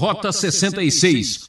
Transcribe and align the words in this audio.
Rota 0.00 0.32
66. 0.32 1.44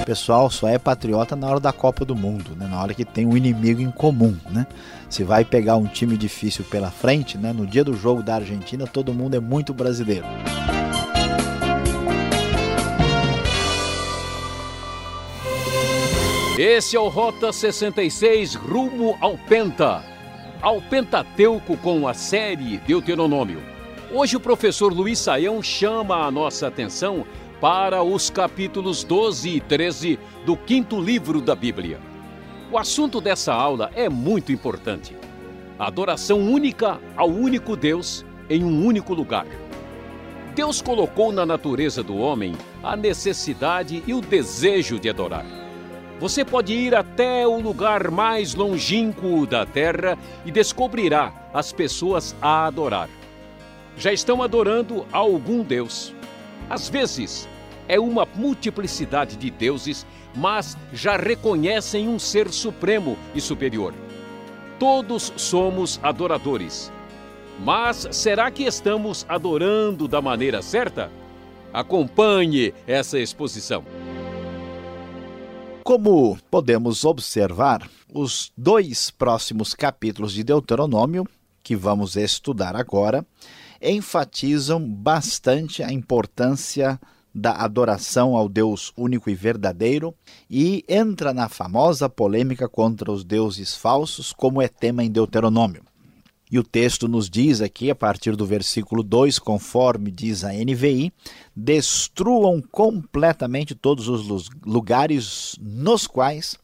O 0.00 0.06
pessoal 0.06 0.48
só 0.48 0.66
é 0.66 0.78
patriota 0.78 1.36
na 1.36 1.46
hora 1.46 1.60
da 1.60 1.74
Copa 1.74 2.02
do 2.02 2.16
Mundo, 2.16 2.56
né? 2.56 2.66
na 2.66 2.80
hora 2.80 2.94
que 2.94 3.04
tem 3.04 3.26
um 3.26 3.36
inimigo 3.36 3.82
em 3.82 3.90
comum. 3.90 4.34
Né? 4.50 4.66
Se 5.10 5.22
vai 5.22 5.44
pegar 5.44 5.76
um 5.76 5.84
time 5.84 6.16
difícil 6.16 6.64
pela 6.64 6.90
frente, 6.90 7.36
né? 7.36 7.52
no 7.52 7.66
dia 7.66 7.84
do 7.84 7.94
jogo 7.94 8.22
da 8.22 8.36
Argentina, 8.36 8.86
todo 8.86 9.12
mundo 9.12 9.34
é 9.34 9.40
muito 9.40 9.74
brasileiro. 9.74 10.24
Esse 16.58 16.96
é 16.96 17.00
o 17.00 17.08
Rota 17.08 17.52
66 17.52 18.54
rumo 18.54 19.18
ao 19.20 19.36
Penta, 19.36 20.02
ao 20.62 20.80
Pentateuco 20.80 21.76
com 21.76 22.08
a 22.08 22.14
série 22.14 22.78
Deuteronômio. 22.78 23.73
Hoje 24.16 24.36
o 24.36 24.40
professor 24.40 24.92
Luiz 24.92 25.18
Saião 25.18 25.60
chama 25.60 26.24
a 26.24 26.30
nossa 26.30 26.68
atenção 26.68 27.26
para 27.60 28.00
os 28.04 28.30
capítulos 28.30 29.02
12 29.02 29.48
e 29.56 29.60
13 29.60 30.20
do 30.46 30.56
quinto 30.56 31.00
livro 31.00 31.40
da 31.40 31.56
Bíblia. 31.56 31.98
O 32.70 32.78
assunto 32.78 33.20
dessa 33.20 33.52
aula 33.52 33.90
é 33.92 34.08
muito 34.08 34.52
importante. 34.52 35.16
A 35.76 35.88
adoração 35.88 36.38
única 36.38 37.00
ao 37.16 37.28
único 37.28 37.74
Deus 37.74 38.24
em 38.48 38.62
um 38.62 38.86
único 38.86 39.12
lugar. 39.12 39.48
Deus 40.54 40.80
colocou 40.80 41.32
na 41.32 41.44
natureza 41.44 42.00
do 42.00 42.16
homem 42.16 42.54
a 42.84 42.94
necessidade 42.94 44.00
e 44.06 44.14
o 44.14 44.20
desejo 44.20 44.96
de 45.00 45.10
adorar. 45.10 45.44
Você 46.20 46.44
pode 46.44 46.72
ir 46.72 46.94
até 46.94 47.44
o 47.48 47.60
lugar 47.60 48.12
mais 48.12 48.54
longínquo 48.54 49.44
da 49.44 49.66
terra 49.66 50.16
e 50.46 50.52
descobrirá 50.52 51.50
as 51.52 51.72
pessoas 51.72 52.36
a 52.40 52.66
adorar 52.66 53.08
já 53.96 54.12
estão 54.12 54.42
adorando 54.42 55.06
algum 55.12 55.62
Deus. 55.62 56.14
Às 56.68 56.88
vezes, 56.88 57.48
é 57.88 57.98
uma 57.98 58.26
multiplicidade 58.34 59.36
de 59.36 59.50
deuses, 59.50 60.06
mas 60.34 60.76
já 60.92 61.16
reconhecem 61.16 62.08
um 62.08 62.18
ser 62.18 62.50
supremo 62.50 63.16
e 63.34 63.40
superior. 63.40 63.94
Todos 64.78 65.32
somos 65.36 66.00
adoradores. 66.02 66.92
Mas 67.60 68.08
será 68.10 68.50
que 68.50 68.64
estamos 68.64 69.24
adorando 69.28 70.08
da 70.08 70.20
maneira 70.20 70.60
certa? 70.60 71.10
Acompanhe 71.72 72.74
essa 72.86 73.18
exposição. 73.18 73.84
Como 75.84 76.38
podemos 76.50 77.04
observar, 77.04 77.88
os 78.12 78.52
dois 78.56 79.10
próximos 79.10 79.74
capítulos 79.74 80.32
de 80.32 80.42
Deuteronômio, 80.42 81.26
que 81.62 81.74
vamos 81.74 82.16
estudar 82.16 82.76
agora, 82.76 83.26
enfatizam 83.84 84.80
bastante 84.88 85.82
a 85.82 85.92
importância 85.92 86.98
da 87.34 87.52
adoração 87.52 88.36
ao 88.36 88.48
Deus 88.48 88.92
único 88.96 89.28
e 89.28 89.34
verdadeiro 89.34 90.14
e 90.48 90.84
entra 90.88 91.34
na 91.34 91.48
famosa 91.48 92.08
polêmica 92.08 92.68
contra 92.68 93.10
os 93.10 93.24
deuses 93.24 93.74
falsos, 93.74 94.32
como 94.32 94.62
é 94.62 94.68
tema 94.68 95.02
em 95.02 95.10
Deuteronômio. 95.10 95.82
E 96.54 96.58
o 96.60 96.62
texto 96.62 97.08
nos 97.08 97.28
diz 97.28 97.60
aqui, 97.60 97.90
a 97.90 97.96
partir 97.96 98.36
do 98.36 98.46
versículo 98.46 99.02
2, 99.02 99.40
conforme 99.40 100.08
diz 100.08 100.44
a 100.44 100.52
NVI, 100.52 101.12
destruam 101.52 102.62
completamente 102.62 103.74
todos 103.74 104.06
os 104.06 104.48
lugares 104.64 105.56
nos 105.60 106.06
quais 106.06 106.56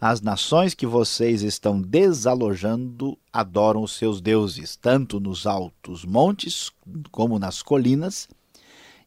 as 0.00 0.20
nações 0.20 0.74
que 0.74 0.84
vocês 0.84 1.42
estão 1.42 1.80
desalojando 1.80 3.16
adoram 3.32 3.84
os 3.84 3.92
seus 3.92 4.20
deuses, 4.20 4.74
tanto 4.74 5.20
nos 5.20 5.46
altos 5.46 6.04
montes 6.04 6.72
como 7.12 7.38
nas 7.38 7.62
colinas 7.62 8.28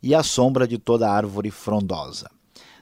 e 0.01 0.15
à 0.15 0.23
sombra 0.23 0.65
de 0.65 0.77
toda 0.77 1.11
árvore 1.11 1.51
frondosa. 1.51 2.31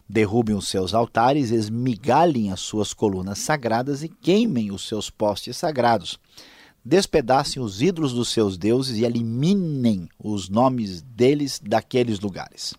Derrubem 0.08 0.56
os 0.56 0.68
seus 0.68 0.94
altares, 0.94 1.50
esmigalhem 1.50 2.52
as 2.52 2.60
suas 2.60 2.94
colunas 2.94 3.40
sagradas 3.40 4.04
e 4.04 4.10
queimem 4.10 4.72
os 4.72 4.88
seus 4.88 5.10
postes 5.10 5.58
sagrados. 5.58 6.20
Despedacem 6.88 7.62
os 7.62 7.82
ídolos 7.82 8.14
dos 8.14 8.30
seus 8.30 8.58
deuses 8.58 8.98
e 8.98 9.04
eliminem 9.04 10.08
os 10.18 10.48
nomes 10.48 11.02
deles 11.02 11.60
daqueles 11.62 12.18
lugares. 12.22 12.74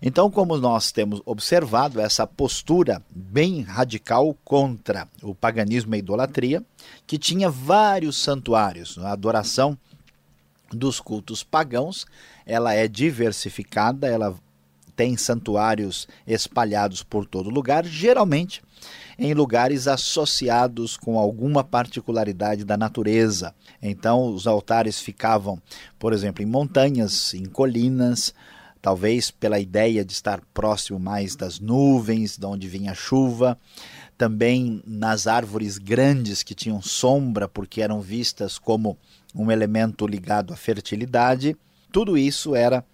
Então, 0.00 0.30
como 0.30 0.56
nós 0.56 0.92
temos 0.92 1.20
observado 1.26 2.00
essa 2.00 2.28
postura 2.28 3.02
bem 3.10 3.62
radical 3.62 4.36
contra 4.44 5.08
o 5.20 5.34
paganismo 5.34 5.92
e 5.92 5.96
a 5.96 5.98
idolatria, 5.98 6.64
que 7.08 7.18
tinha 7.18 7.50
vários 7.50 8.16
santuários, 8.16 8.96
a 8.98 9.10
adoração 9.10 9.76
dos 10.70 11.00
cultos 11.00 11.42
pagãos, 11.42 12.06
ela 12.46 12.72
é 12.72 12.86
diversificada, 12.86 14.06
ela 14.06 14.32
tem 14.98 15.16
santuários 15.16 16.08
espalhados 16.26 17.04
por 17.04 17.24
todo 17.24 17.48
lugar, 17.48 17.84
geralmente 17.84 18.60
em 19.16 19.32
lugares 19.32 19.86
associados 19.86 20.96
com 20.96 21.16
alguma 21.16 21.62
particularidade 21.62 22.64
da 22.64 22.76
natureza. 22.76 23.54
Então, 23.80 24.34
os 24.34 24.48
altares 24.48 24.98
ficavam, 24.98 25.62
por 26.00 26.12
exemplo, 26.12 26.42
em 26.42 26.46
montanhas, 26.46 27.32
em 27.32 27.44
colinas, 27.44 28.34
talvez 28.82 29.30
pela 29.30 29.60
ideia 29.60 30.04
de 30.04 30.12
estar 30.12 30.40
próximo 30.52 30.98
mais 30.98 31.36
das 31.36 31.60
nuvens, 31.60 32.36
de 32.36 32.46
onde 32.46 32.66
vinha 32.66 32.90
a 32.90 32.96
chuva, 32.96 33.56
também 34.16 34.82
nas 34.84 35.28
árvores 35.28 35.78
grandes 35.78 36.42
que 36.42 36.56
tinham 36.56 36.82
sombra, 36.82 37.46
porque 37.46 37.82
eram 37.82 38.00
vistas 38.00 38.58
como 38.58 38.98
um 39.32 39.48
elemento 39.48 40.08
ligado 40.08 40.52
à 40.52 40.56
fertilidade. 40.56 41.56
Tudo 41.92 42.18
isso 42.18 42.56
era 42.56 42.84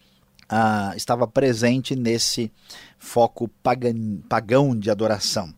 estava 0.97 1.27
presente 1.27 1.97
nesse 1.97 2.50
foco 2.99 3.49
pagan, 3.62 4.19
pagão 4.28 4.77
de 4.77 4.91
adoração. 4.91 5.53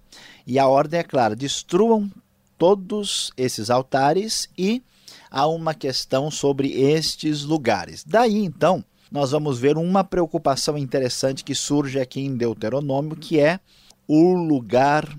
E 0.47 0.59
a 0.59 0.67
ordem 0.67 1.01
é 1.01 1.03
clara: 1.03 1.37
destruam 1.37 2.11
todos 2.59 3.33
esses 3.37 3.71
altares 3.71 4.49
e 4.57 4.83
há 5.31 5.47
uma 5.47 5.75
questão 5.75 6.31
sobre 6.31 6.73
estes 6.73 7.43
lugares. 7.43 8.05
Daí 8.05 8.45
então 8.45 8.85
nós 9.11 9.31
vamos 9.31 9.59
ver 9.59 9.77
uma 9.77 10.03
preocupação 10.03 10.77
interessante 10.77 11.45
que 11.45 11.55
surge 11.55 12.01
aqui 12.01 12.21
em 12.21 12.37
Deuteronômio, 12.37 13.17
que 13.17 13.39
é 13.39 13.61
o 14.09 14.35
lugar 14.35 15.17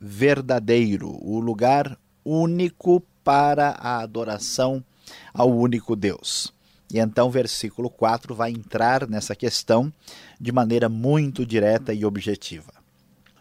verdadeiro, 0.00 1.18
o 1.22 1.40
lugar 1.40 1.98
único 2.24 3.02
para 3.24 3.70
a 3.70 4.00
adoração 4.00 4.84
ao 5.32 5.50
único 5.50 5.94
Deus. 5.96 6.52
E 6.92 6.98
então, 6.98 7.30
versículo 7.30 7.88
4 7.88 8.34
vai 8.34 8.50
entrar 8.50 9.08
nessa 9.08 9.34
questão 9.34 9.92
de 10.40 10.50
maneira 10.50 10.88
muito 10.88 11.46
direta 11.46 11.94
e 11.94 12.04
objetiva. 12.04 12.72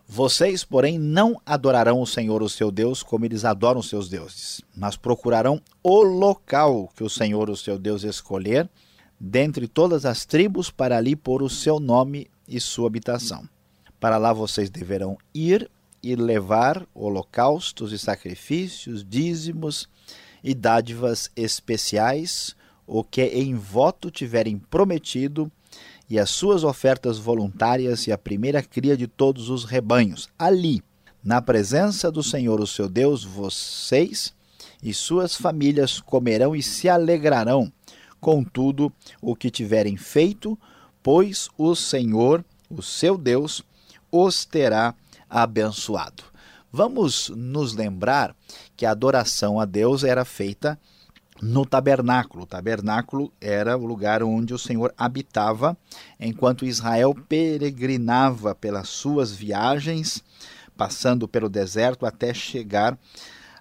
Vocês, 0.07 0.63
porém, 0.63 0.97
não 0.97 1.39
adorarão 1.45 2.01
o 2.01 2.07
Senhor, 2.07 2.41
o 2.41 2.49
seu 2.49 2.71
Deus, 2.71 3.03
como 3.03 3.25
eles 3.25 3.45
adoram 3.45 3.79
os 3.79 3.89
seus 3.89 4.09
deuses, 4.09 4.59
mas 4.75 4.95
procurarão 4.95 5.61
o 5.83 6.01
local 6.01 6.89
que 6.95 7.03
o 7.03 7.09
Senhor, 7.09 7.49
o 7.49 7.55
seu 7.55 7.77
Deus, 7.77 8.03
escolher 8.03 8.67
dentre 9.19 9.67
todas 9.67 10.05
as 10.05 10.25
tribos 10.25 10.71
para 10.71 10.97
ali 10.97 11.15
pôr 11.15 11.43
o 11.43 11.49
seu 11.49 11.79
nome 11.79 12.29
e 12.47 12.59
sua 12.59 12.87
habitação. 12.87 13.47
Para 13.99 14.17
lá 14.17 14.31
vocês 14.31 14.69
deverão 14.69 15.17
ir 15.33 15.69
e 16.01 16.15
levar 16.15 16.87
holocaustos 16.95 17.91
e 17.91 17.99
sacrifícios, 17.99 19.05
dízimos 19.07 19.89
e 20.43 20.55
dádivas 20.55 21.29
especiais, 21.35 22.55
o 22.89 23.03
que 23.03 23.21
em 23.21 23.53
voto 23.53 24.09
tiverem 24.09 24.57
prometido, 24.57 25.49
e 26.09 26.17
as 26.17 26.31
suas 26.31 26.63
ofertas 26.63 27.19
voluntárias 27.19 28.07
e 28.07 28.11
a 28.11 28.17
primeira 28.17 28.63
cria 28.63 28.97
de 28.97 29.05
todos 29.05 29.49
os 29.49 29.63
rebanhos. 29.63 30.27
Ali, 30.39 30.81
na 31.23 31.39
presença 31.39 32.11
do 32.11 32.23
Senhor, 32.23 32.59
o 32.59 32.65
seu 32.65 32.89
Deus, 32.89 33.23
vocês 33.23 34.33
e 34.81 34.91
suas 34.91 35.35
famílias 35.35 35.99
comerão 35.99 36.55
e 36.55 36.63
se 36.63 36.89
alegrarão 36.89 37.71
com 38.19 38.43
tudo 38.43 38.91
o 39.21 39.35
que 39.35 39.51
tiverem 39.51 39.95
feito, 39.95 40.57
pois 41.03 41.47
o 41.55 41.75
Senhor, 41.75 42.43
o 42.71 42.81
seu 42.81 43.19
Deus, 43.19 43.61
os 44.11 44.45
terá 44.45 44.95
abençoado. 45.29 46.23
Vamos 46.71 47.29
nos 47.29 47.75
lembrar 47.75 48.35
que 48.75 48.85
a 48.85 48.91
adoração 48.91 49.59
a 49.59 49.65
Deus 49.65 50.03
era 50.03 50.25
feita 50.25 50.79
no 51.41 51.65
tabernáculo. 51.65 52.43
O 52.43 52.47
tabernáculo 52.47 53.31
era 53.39 53.77
o 53.77 53.85
lugar 53.85 54.23
onde 54.23 54.53
o 54.53 54.59
Senhor 54.59 54.93
habitava 54.97 55.77
enquanto 56.19 56.65
Israel 56.65 57.15
peregrinava 57.27 58.53
pelas 58.53 58.89
suas 58.89 59.31
viagens, 59.31 60.23
passando 60.75 61.27
pelo 61.27 61.49
deserto 61.49 62.05
até 62.05 62.33
chegar 62.33 62.97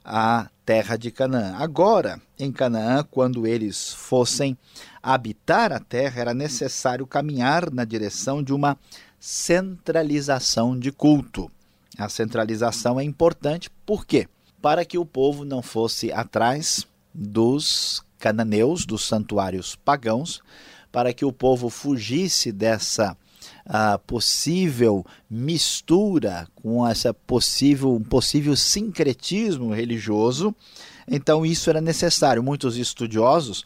a 0.04 0.48
terra 0.64 0.96
de 0.96 1.10
Canaã. 1.10 1.54
Agora, 1.56 2.20
em 2.38 2.50
Canaã, 2.50 3.04
quando 3.10 3.46
eles 3.46 3.92
fossem 3.92 4.56
habitar 5.02 5.72
a 5.72 5.80
terra, 5.80 6.20
era 6.20 6.34
necessário 6.34 7.06
caminhar 7.06 7.70
na 7.70 7.84
direção 7.84 8.42
de 8.42 8.52
uma 8.52 8.78
centralização 9.20 10.78
de 10.78 10.92
culto. 10.92 11.50
A 11.98 12.08
centralização 12.08 12.98
é 12.98 13.04
importante, 13.04 13.69
por 13.84 14.06
quê? 14.06 14.28
Para 14.62 14.84
que 14.84 14.96
o 14.96 15.04
povo 15.04 15.44
não 15.44 15.62
fosse 15.62 16.12
atrás 16.12 16.86
dos 17.19 18.03
cananeus, 18.19 18.87
dos 18.87 19.05
santuários 19.05 19.75
pagãos, 19.75 20.41
para 20.93 21.12
que 21.12 21.25
o 21.25 21.32
povo 21.32 21.69
fugisse 21.69 22.53
dessa 22.53 23.17
a 23.67 23.99
possível 23.99 25.05
mistura, 25.29 26.49
com 26.55 26.87
essa 26.87 27.12
possível, 27.12 27.94
um 27.94 28.03
possível 28.03 28.56
sincretismo 28.56 29.75
religioso, 29.75 30.55
então 31.06 31.44
isso 31.44 31.69
era 31.69 31.81
necessário. 31.81 32.43
Muitos 32.43 32.76
estudiosos 32.76 33.61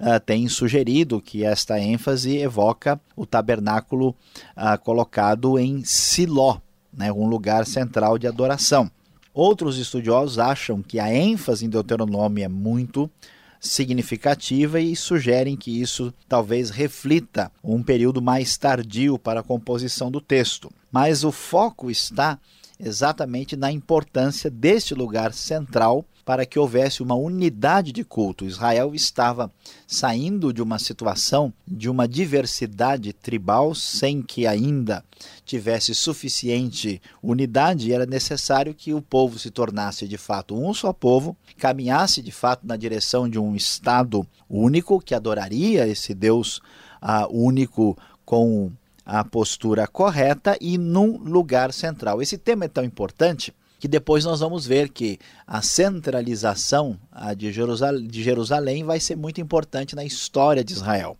uh, 0.00 0.18
têm 0.24 0.48
sugerido 0.48 1.20
que 1.20 1.44
esta 1.44 1.78
ênfase 1.78 2.38
evoca 2.38 2.98
o 3.14 3.26
tabernáculo 3.26 4.10
uh, 4.56 4.78
colocado 4.82 5.58
em 5.58 5.84
Siló, 5.84 6.58
né, 6.92 7.12
um 7.12 7.26
lugar 7.26 7.66
central 7.66 8.18
de 8.18 8.26
adoração. 8.26 8.90
Outros 9.34 9.78
estudiosos 9.78 10.38
acham 10.38 10.80
que 10.80 11.00
a 11.00 11.12
ênfase 11.12 11.66
em 11.66 11.68
Deuteronômio 11.68 12.44
é 12.44 12.48
muito 12.48 13.10
significativa 13.58 14.80
e 14.80 14.94
sugerem 14.94 15.56
que 15.56 15.80
isso 15.80 16.14
talvez 16.28 16.70
reflita 16.70 17.50
um 17.62 17.82
período 17.82 18.22
mais 18.22 18.56
tardio 18.56 19.18
para 19.18 19.40
a 19.40 19.42
composição 19.42 20.08
do 20.08 20.20
texto. 20.20 20.70
Mas 20.92 21.24
o 21.24 21.32
foco 21.32 21.90
está 21.90 22.38
exatamente 22.78 23.56
na 23.56 23.72
importância 23.72 24.48
deste 24.48 24.94
lugar 24.94 25.32
central 25.32 26.04
para 26.24 26.46
que 26.46 26.58
houvesse 26.58 27.02
uma 27.02 27.14
unidade 27.14 27.92
de 27.92 28.02
culto. 28.02 28.44
Israel 28.44 28.94
estava 28.94 29.50
saindo 29.86 30.52
de 30.52 30.62
uma 30.62 30.78
situação 30.78 31.52
de 31.66 31.88
uma 31.90 32.08
diversidade 32.08 33.12
tribal 33.12 33.74
sem 33.74 34.22
que 34.22 34.46
ainda 34.46 35.04
tivesse 35.44 35.94
suficiente 35.94 37.00
unidade, 37.22 37.92
era 37.92 38.06
necessário 38.06 38.74
que 38.74 38.94
o 38.94 39.02
povo 39.02 39.38
se 39.38 39.50
tornasse 39.50 40.08
de 40.08 40.16
fato 40.16 40.56
um 40.56 40.72
só 40.72 40.92
povo, 40.92 41.36
caminhasse 41.58 42.22
de 42.22 42.32
fato 42.32 42.66
na 42.66 42.76
direção 42.76 43.28
de 43.28 43.38
um 43.38 43.54
Estado 43.54 44.26
único 44.48 45.00
que 45.00 45.14
adoraria 45.14 45.86
esse 45.86 46.14
Deus 46.14 46.58
uh, 47.02 47.28
único 47.30 47.96
com 48.24 48.72
a 49.04 49.22
postura 49.22 49.86
correta 49.86 50.56
e 50.60 50.78
num 50.78 51.18
lugar 51.18 51.72
central. 51.72 52.22
Esse 52.22 52.38
tema 52.38 52.64
é 52.64 52.68
tão 52.68 52.82
importante 52.82 53.52
que 53.78 53.88
depois 53.88 54.24
nós 54.24 54.40
vamos 54.40 54.66
ver 54.66 54.88
que 54.88 55.18
a 55.46 55.60
centralização 55.60 56.98
de 57.36 57.52
Jerusalém, 57.52 58.06
de 58.06 58.22
Jerusalém 58.22 58.84
vai 58.84 58.98
ser 58.98 59.16
muito 59.16 59.40
importante 59.40 59.94
na 59.94 60.04
história 60.04 60.64
de 60.64 60.72
Israel. 60.72 61.16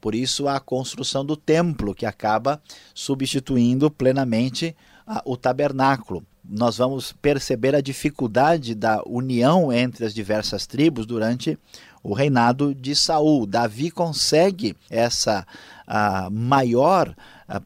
Por 0.00 0.14
isso, 0.14 0.48
a 0.48 0.58
construção 0.58 1.24
do 1.24 1.36
templo, 1.36 1.94
que 1.94 2.06
acaba 2.06 2.60
substituindo 2.94 3.90
plenamente 3.90 4.74
o 5.24 5.36
tabernáculo. 5.36 6.24
Nós 6.50 6.78
vamos 6.78 7.12
perceber 7.12 7.74
a 7.74 7.80
dificuldade 7.80 8.74
da 8.74 9.02
união 9.06 9.72
entre 9.72 10.04
as 10.04 10.14
diversas 10.14 10.66
tribos 10.66 11.04
durante 11.04 11.58
o 12.02 12.14
reinado 12.14 12.74
de 12.74 12.94
Saul. 12.94 13.46
Davi 13.46 13.90
consegue 13.90 14.76
essa 14.90 15.46
maior 16.30 17.14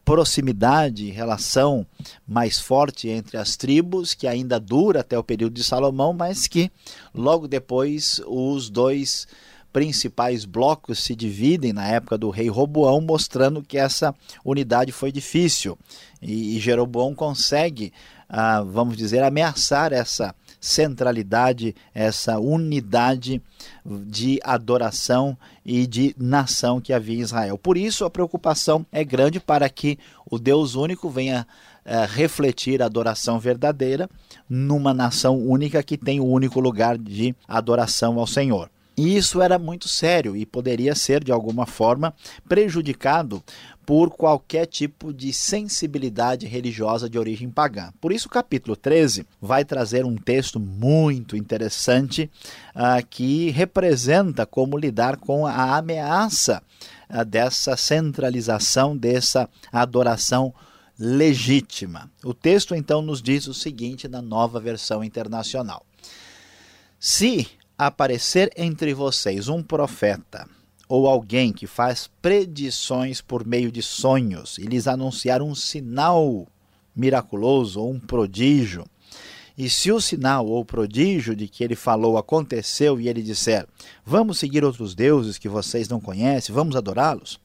proximidade, 0.04 1.10
relação 1.10 1.84
mais 2.26 2.58
forte 2.58 3.08
entre 3.08 3.36
as 3.36 3.56
tribos, 3.56 4.14
que 4.14 4.28
ainda 4.28 4.60
dura 4.60 5.00
até 5.00 5.18
o 5.18 5.24
período 5.24 5.54
de 5.54 5.64
Salomão, 5.64 6.12
mas 6.12 6.46
que 6.46 6.70
logo 7.12 7.48
depois 7.48 8.20
os 8.26 8.70
dois 8.70 9.26
principais 9.72 10.44
blocos 10.44 11.02
se 11.02 11.16
dividem 11.16 11.72
na 11.72 11.88
época 11.88 12.18
do 12.18 12.30
rei 12.30 12.48
Roboão, 12.48 13.00
mostrando 13.00 13.62
que 13.62 13.78
essa 13.78 14.14
unidade 14.44 14.92
foi 14.92 15.10
difícil. 15.10 15.78
E, 16.20 16.56
e 16.56 16.60
Jeroboão 16.60 17.14
consegue, 17.14 17.92
ah, 18.28 18.62
vamos 18.62 18.96
dizer, 18.96 19.22
ameaçar 19.22 19.92
essa 19.92 20.34
centralidade, 20.62 21.74
essa 21.92 22.38
unidade 22.38 23.42
de 23.84 24.38
adoração 24.44 25.36
e 25.66 25.88
de 25.88 26.14
nação 26.16 26.80
que 26.80 26.92
havia 26.92 27.16
em 27.16 27.20
Israel. 27.20 27.58
Por 27.58 27.76
isso, 27.76 28.04
a 28.04 28.10
preocupação 28.10 28.86
é 28.92 29.02
grande 29.02 29.40
para 29.40 29.68
que 29.68 29.98
o 30.30 30.38
Deus 30.38 30.76
único 30.76 31.10
venha 31.10 31.44
é, 31.84 32.06
refletir 32.06 32.80
a 32.80 32.86
adoração 32.86 33.40
verdadeira 33.40 34.08
numa 34.48 34.94
nação 34.94 35.36
única 35.36 35.82
que 35.82 35.98
tem 35.98 36.20
o 36.20 36.26
único 36.26 36.60
lugar 36.60 36.96
de 36.96 37.34
adoração 37.48 38.20
ao 38.20 38.26
Senhor. 38.26 38.70
E 38.96 39.16
isso 39.16 39.40
era 39.40 39.58
muito 39.58 39.88
sério 39.88 40.36
e 40.36 40.44
poderia 40.44 40.94
ser, 40.94 41.24
de 41.24 41.32
alguma 41.32 41.66
forma, 41.66 42.14
prejudicado 42.46 43.42
por 43.92 44.08
qualquer 44.08 44.64
tipo 44.64 45.12
de 45.12 45.34
sensibilidade 45.34 46.46
religiosa 46.46 47.10
de 47.10 47.18
origem 47.18 47.50
pagã. 47.50 47.92
Por 48.00 48.10
isso, 48.10 48.26
o 48.26 48.30
capítulo 48.30 48.74
13 48.74 49.26
vai 49.38 49.66
trazer 49.66 50.06
um 50.06 50.16
texto 50.16 50.58
muito 50.58 51.36
interessante 51.36 52.30
uh, 52.74 53.06
que 53.10 53.50
representa 53.50 54.46
como 54.46 54.78
lidar 54.78 55.18
com 55.18 55.46
a 55.46 55.76
ameaça 55.76 56.62
uh, 57.10 57.22
dessa 57.22 57.76
centralização, 57.76 58.96
dessa 58.96 59.46
adoração 59.70 60.54
legítima. 60.98 62.10
O 62.24 62.32
texto 62.32 62.74
então 62.74 63.02
nos 63.02 63.20
diz 63.20 63.46
o 63.46 63.52
seguinte 63.52 64.08
na 64.08 64.22
nova 64.22 64.58
versão 64.58 65.04
internacional: 65.04 65.84
Se 66.98 67.46
aparecer 67.76 68.50
entre 68.56 68.94
vocês 68.94 69.48
um 69.48 69.62
profeta 69.62 70.48
ou 70.94 71.06
alguém 71.06 71.54
que 71.54 71.66
faz 71.66 72.10
predições 72.20 73.22
por 73.22 73.46
meio 73.46 73.72
de 73.72 73.80
sonhos 73.80 74.58
e 74.58 74.64
lhes 74.64 74.86
anunciar 74.86 75.40
um 75.40 75.54
sinal 75.54 76.46
miraculoso 76.94 77.80
ou 77.80 77.92
um 77.92 77.98
prodígio, 77.98 78.84
e 79.56 79.70
se 79.70 79.90
o 79.90 80.02
sinal 80.02 80.46
ou 80.46 80.62
prodígio 80.66 81.34
de 81.34 81.48
que 81.48 81.64
ele 81.64 81.74
falou 81.74 82.18
aconteceu 82.18 83.00
e 83.00 83.08
ele 83.08 83.22
disser: 83.22 83.66
Vamos 84.04 84.38
seguir 84.38 84.66
outros 84.66 84.94
deuses 84.94 85.38
que 85.38 85.48
vocês 85.48 85.88
não 85.88 85.98
conhecem, 85.98 86.54
vamos 86.54 86.76
adorá-los, 86.76 87.40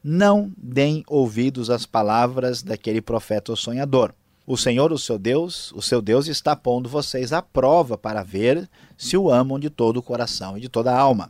não 0.00 0.52
deem 0.56 1.02
ouvidos 1.08 1.70
às 1.70 1.84
palavras 1.84 2.62
daquele 2.62 3.00
profeta 3.00 3.50
ou 3.50 3.56
sonhador. 3.56 4.14
O 4.46 4.56
Senhor, 4.56 4.92
o 4.92 4.98
seu 4.98 5.18
Deus, 5.18 5.72
o 5.72 5.82
seu 5.82 6.00
Deus 6.00 6.28
está 6.28 6.54
pondo 6.54 6.88
vocês 6.88 7.32
à 7.32 7.42
prova 7.42 7.98
para 7.98 8.22
ver 8.22 8.70
se 8.96 9.16
o 9.16 9.28
amam 9.28 9.58
de 9.58 9.70
todo 9.70 9.96
o 9.96 10.02
coração 10.04 10.56
e 10.56 10.60
de 10.60 10.68
toda 10.68 10.92
a 10.92 11.00
alma. 11.00 11.28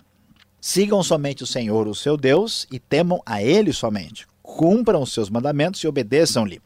Sigam 0.65 1.03
somente 1.03 1.43
o 1.43 1.47
Senhor, 1.47 1.89
o 1.89 1.95
seu 1.95 2.17
Deus, 2.17 2.69
e 2.71 2.79
temam 2.79 3.21
a 3.27 3.43
Ele 3.43 3.73
somente. 3.73 4.29
Cumpram 4.41 5.03
os 5.03 5.13
seus 5.13 5.29
mandamentos 5.29 5.81
e 5.81 5.89
obedeçam-lhe. 5.89 6.63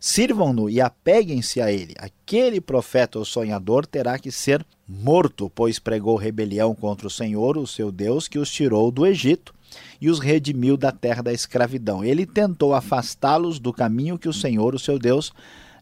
Sirvam-no 0.00 0.70
e 0.70 0.80
apeguem-se 0.80 1.60
a 1.60 1.70
ele. 1.70 1.94
Aquele 1.98 2.58
profeta 2.58 3.18
ou 3.18 3.24
sonhador 3.24 3.86
terá 3.86 4.18
que 4.18 4.30
ser 4.30 4.64
morto, 4.88 5.50
pois 5.54 5.78
pregou 5.78 6.16
rebelião 6.16 6.74
contra 6.74 7.06
o 7.06 7.10
Senhor, 7.10 7.58
o 7.58 7.66
seu 7.66 7.92
Deus, 7.92 8.28
que 8.28 8.38
os 8.38 8.50
tirou 8.50 8.90
do 8.90 9.06
Egito 9.06 9.54
e 10.00 10.08
os 10.08 10.18
redimiu 10.18 10.76
da 10.76 10.90
terra 10.90 11.22
da 11.22 11.32
escravidão. 11.32 12.02
Ele 12.02 12.24
tentou 12.24 12.74
afastá-los 12.74 13.58
do 13.58 13.72
caminho 13.72 14.18
que 14.18 14.28
o 14.28 14.32
Senhor, 14.32 14.74
o 14.74 14.78
seu 14.78 14.98
Deus, 14.98 15.32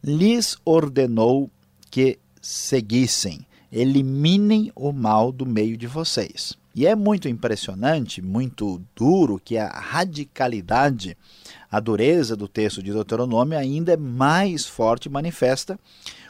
lhes 0.02 0.56
ordenou 0.64 1.48
que 1.90 2.18
seguissem. 2.40 3.46
Eliminem 3.72 4.70
o 4.74 4.92
mal 4.92 5.32
do 5.32 5.46
meio 5.46 5.76
de 5.76 5.86
vocês. 5.86 6.56
E 6.74 6.86
é 6.86 6.94
muito 6.94 7.28
impressionante, 7.28 8.22
muito 8.22 8.80
duro, 8.94 9.40
que 9.42 9.58
a 9.58 9.68
radicalidade, 9.68 11.16
a 11.70 11.80
dureza 11.80 12.36
do 12.36 12.46
texto 12.48 12.82
de 12.82 12.92
Deuteronômio 12.92 13.58
ainda 13.58 13.92
é 13.92 13.96
mais 13.96 14.66
forte 14.66 15.06
e 15.06 15.10
manifesta 15.10 15.78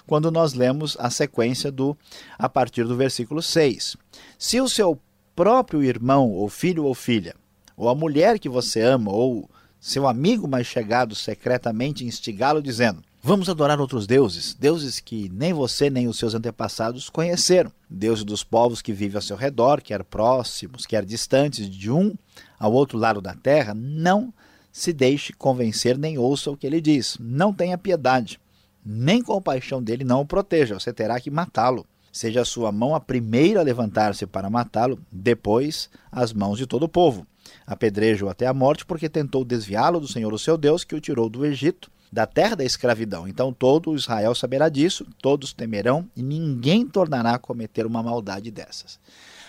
quando 0.06 0.30
nós 0.30 0.52
lemos 0.54 0.96
a 0.98 1.10
sequência 1.10 1.70
do 1.70 1.96
a 2.38 2.48
partir 2.48 2.84
do 2.84 2.96
versículo 2.96 3.40
6. 3.40 3.96
Se 4.38 4.60
o 4.60 4.68
seu 4.68 4.98
próprio 5.34 5.82
irmão, 5.82 6.30
ou 6.30 6.48
filho 6.48 6.84
ou 6.84 6.94
filha, 6.94 7.34
ou 7.76 7.88
a 7.88 7.94
mulher 7.94 8.38
que 8.38 8.48
você 8.48 8.82
ama, 8.82 9.10
ou 9.10 9.48
seu 9.80 10.06
amigo 10.06 10.46
mais 10.46 10.66
chegado 10.66 11.14
secretamente 11.14 12.04
instigá-lo 12.04 12.62
dizendo: 12.62 13.02
Vamos 13.24 13.48
adorar 13.48 13.80
outros 13.80 14.04
deuses, 14.04 14.52
deuses 14.52 14.98
que 14.98 15.28
nem 15.32 15.52
você 15.52 15.88
nem 15.88 16.08
os 16.08 16.18
seus 16.18 16.34
antepassados 16.34 17.08
conheceram. 17.08 17.70
Deuses 17.88 18.24
dos 18.24 18.42
povos 18.42 18.82
que 18.82 18.92
vivem 18.92 19.14
ao 19.14 19.22
seu 19.22 19.36
redor, 19.36 19.80
quer 19.80 20.02
próximos, 20.02 20.84
quer 20.84 21.04
distantes 21.04 21.70
de 21.70 21.88
um 21.88 22.16
ao 22.58 22.72
outro 22.72 22.98
lado 22.98 23.20
da 23.20 23.32
terra. 23.32 23.74
Não 23.74 24.34
se 24.72 24.92
deixe 24.92 25.32
convencer 25.32 25.96
nem 25.96 26.18
ouça 26.18 26.50
o 26.50 26.56
que 26.56 26.66
ele 26.66 26.80
diz. 26.80 27.16
Não 27.20 27.52
tenha 27.52 27.78
piedade, 27.78 28.40
nem 28.84 29.22
compaixão 29.22 29.80
dele 29.80 30.02
não 30.02 30.22
o 30.22 30.26
proteja. 30.26 30.74
Você 30.74 30.92
terá 30.92 31.20
que 31.20 31.30
matá-lo. 31.30 31.86
Seja 32.10 32.40
a 32.40 32.44
sua 32.44 32.72
mão 32.72 32.92
a 32.92 32.98
primeira 32.98 33.60
a 33.60 33.62
levantar-se 33.62 34.26
para 34.26 34.50
matá-lo, 34.50 34.98
depois 35.12 35.88
as 36.10 36.32
mãos 36.32 36.58
de 36.58 36.66
todo 36.66 36.82
o 36.86 36.88
povo. 36.88 37.24
Apedrejo 37.64 38.28
até 38.28 38.48
a 38.48 38.52
morte, 38.52 38.84
porque 38.84 39.08
tentou 39.08 39.44
desviá-lo 39.44 40.00
do 40.00 40.08
Senhor, 40.08 40.32
o 40.32 40.38
seu 40.40 40.58
Deus, 40.58 40.82
que 40.82 40.96
o 40.96 41.00
tirou 41.00 41.30
do 41.30 41.46
Egito 41.46 41.88
da 42.12 42.26
terra 42.26 42.56
da 42.56 42.64
escravidão. 42.64 43.26
Então 43.26 43.52
todo 43.52 43.94
Israel 43.96 44.34
saberá 44.34 44.68
disso, 44.68 45.06
todos 45.22 45.54
temerão 45.54 46.06
e 46.14 46.22
ninguém 46.22 46.86
tornará 46.86 47.34
a 47.34 47.38
cometer 47.38 47.86
uma 47.86 48.02
maldade 48.02 48.50
dessas. 48.50 49.00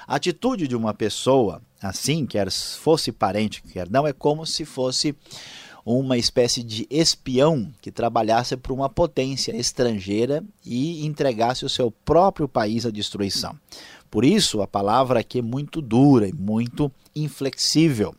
A 0.08 0.16
atitude 0.16 0.68
de 0.68 0.76
uma 0.76 0.94
pessoa 0.94 1.62
assim, 1.82 2.26
quer 2.26 2.50
fosse 2.50 3.12
parente, 3.12 3.62
quer 3.62 3.90
não, 3.90 4.08
é 4.08 4.14
como 4.14 4.46
se 4.46 4.64
fosse 4.64 5.14
uma 5.86 6.18
espécie 6.18 6.64
de 6.64 6.88
espião 6.90 7.70
que 7.82 7.92
trabalhasse 7.92 8.56
para 8.56 8.72
uma 8.72 8.88
potência 8.88 9.54
estrangeira 9.54 10.42
e 10.66 11.06
entregasse 11.06 11.66
o 11.66 11.70
seu 11.70 11.92
próprio 11.92 12.48
país 12.48 12.86
à 12.86 12.92
destruição. 12.92 13.58
Por 14.10 14.24
isso, 14.24 14.62
a 14.62 14.68
palavra 14.68 15.20
aqui 15.20 15.40
é 15.40 15.42
muito 15.42 15.82
dura 15.82 16.28
e 16.28 16.34
muito 16.34 16.90
inflexível. 17.16 18.16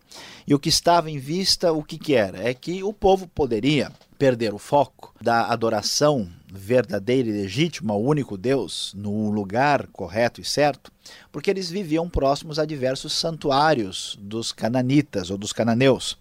E 0.46 0.54
o 0.54 0.58
que 0.58 0.68
estava 0.68 1.10
em 1.10 1.18
vista, 1.18 1.72
o 1.72 1.82
que, 1.82 1.96
que 1.96 2.14
era? 2.14 2.46
É 2.46 2.52
que 2.52 2.82
o 2.82 2.92
povo 2.92 3.26
poderia 3.26 3.90
perder 4.18 4.52
o 4.52 4.58
foco 4.58 5.14
da 5.20 5.46
adoração 5.46 6.28
verdadeira 6.46 7.28
e 7.28 7.32
legítima 7.32 7.94
ao 7.94 8.02
único 8.02 8.36
Deus 8.36 8.92
no 8.94 9.30
lugar 9.30 9.86
correto 9.88 10.40
e 10.40 10.44
certo, 10.44 10.92
porque 11.32 11.50
eles 11.50 11.70
viviam 11.70 12.08
próximos 12.08 12.58
a 12.58 12.64
diversos 12.64 13.12
santuários 13.14 14.18
dos 14.20 14.52
cananitas 14.52 15.30
ou 15.30 15.38
dos 15.38 15.52
cananeus 15.52 16.18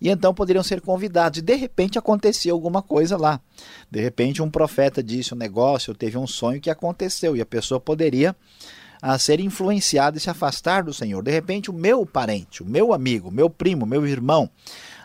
e 0.00 0.08
então 0.08 0.32
poderiam 0.32 0.62
ser 0.62 0.80
convidados. 0.80 1.38
E 1.38 1.42
de 1.42 1.54
repente 1.56 1.98
acontecia 1.98 2.52
alguma 2.52 2.82
coisa 2.82 3.16
lá. 3.16 3.40
De 3.90 4.00
repente 4.00 4.42
um 4.42 4.50
profeta 4.50 5.02
disse 5.02 5.34
um 5.34 5.36
negócio, 5.36 5.94
teve 5.94 6.16
um 6.16 6.26
sonho 6.26 6.60
que 6.60 6.70
aconteceu 6.70 7.36
e 7.36 7.40
a 7.40 7.46
pessoa 7.46 7.80
poderia 7.80 8.34
a 9.00 9.18
ser 9.18 9.40
influenciada 9.40 10.16
e 10.16 10.20
se 10.20 10.30
afastar 10.30 10.84
do 10.84 10.92
Senhor. 10.92 11.22
De 11.22 11.30
repente 11.30 11.70
o 11.70 11.74
meu 11.74 12.04
parente, 12.04 12.62
o 12.62 12.66
meu 12.66 12.92
amigo, 12.92 13.30
meu 13.30 13.48
primo, 13.48 13.86
meu 13.86 14.06
irmão 14.06 14.50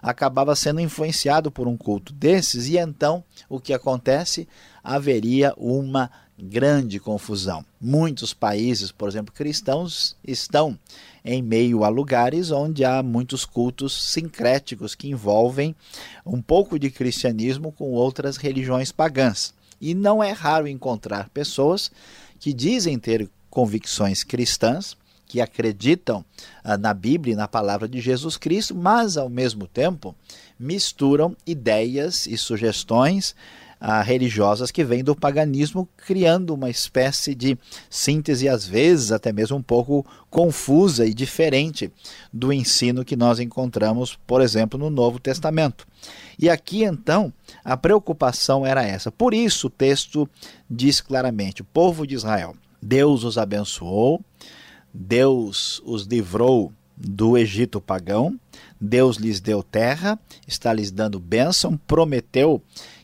acabava 0.02 0.54
sendo 0.56 0.82
influenciado 0.82 1.50
por 1.50 1.66
um 1.66 1.78
culto 1.78 2.12
desses 2.12 2.68
e 2.68 2.78
então 2.78 3.24
o 3.48 3.60
que 3.60 3.74
acontece? 3.74 4.48
Haveria 4.84 5.54
uma 5.56 6.12
grande 6.38 7.00
confusão. 7.00 7.64
Muitos 7.80 8.34
países, 8.34 8.92
por 8.92 9.08
exemplo, 9.08 9.34
cristãos, 9.34 10.18
estão 10.24 10.78
em 11.24 11.42
meio 11.42 11.86
a 11.86 11.90
lugares 11.90 12.52
onde 12.52 12.84
há 12.84 13.02
muitos 13.02 13.46
cultos 13.46 14.12
sincréticos 14.12 14.94
que 14.94 15.10
envolvem 15.10 15.74
um 16.26 16.42
pouco 16.42 16.78
de 16.78 16.90
cristianismo 16.90 17.72
com 17.72 17.92
outras 17.92 18.36
religiões 18.36 18.92
pagãs. 18.92 19.54
E 19.80 19.94
não 19.94 20.24
é 20.24 20.32
raro 20.32 20.68
encontrar 20.68 21.30
pessoas 21.30 21.92
que 22.40 22.54
dizem 22.54 23.00
ter 23.00 23.30
convicções 23.54 24.24
cristãs, 24.24 24.98
que 25.28 25.40
acreditam 25.40 26.26
ah, 26.64 26.76
na 26.76 26.92
Bíblia 26.92 27.34
e 27.34 27.38
na 27.38 27.48
palavra 27.48 27.88
de 27.88 28.02
Jesus 28.02 28.36
Cristo, 28.36 28.74
mas 28.74 29.16
ao 29.16 29.30
mesmo 29.30 29.68
tempo 29.68 30.16
misturam 30.60 31.38
ideias 31.46 32.26
e 32.26 32.36
sugestões 32.36 33.36
ah, 33.80 34.02
religiosas 34.02 34.72
que 34.72 34.84
vêm 34.84 35.04
do 35.04 35.16
paganismo, 35.16 35.88
criando 35.96 36.52
uma 36.56 36.68
espécie 36.68 37.36
de 37.36 37.56
síntese, 37.92 38.50
às 38.50 38.66
vezes 38.66 39.12
até 39.12 39.32
mesmo 39.32 39.56
um 39.58 39.62
pouco 39.62 40.04
confusa 40.32 41.06
e 41.06 41.14
diferente 41.14 41.92
do 42.32 42.52
ensino 42.52 43.06
que 43.06 43.16
nós 43.16 43.40
encontramos, 43.40 44.18
por 44.26 44.42
exemplo, 44.42 44.80
no 44.80 44.90
Novo 44.90 45.20
Testamento. 45.20 45.86
E 46.40 46.50
aqui 46.50 46.84
então 46.84 47.32
a 47.64 47.78
preocupação 47.78 48.66
era 48.66 48.84
essa. 48.84 49.12
Por 49.12 49.32
isso 49.32 49.68
o 49.68 49.70
texto 49.70 50.28
diz 50.68 51.00
claramente: 51.00 51.62
o 51.62 51.66
povo 51.66 52.08
de 52.08 52.16
Israel, 52.16 52.56
Deus 52.84 53.24
os 53.24 53.38
abençoou, 53.38 54.20
Deus 54.94 55.82
os 55.86 56.04
livrou 56.04 56.72
do 56.98 57.38
Egito 57.38 57.80
pagão, 57.80 58.38
Deus 58.80 59.16
lhes 59.16 59.40
deu 59.40 59.64
terra, 59.64 60.20
está 60.46 60.74
lhes 60.74 60.92
dando 60.92 61.18
bênção, 61.18 61.78
prometeu 61.88 62.62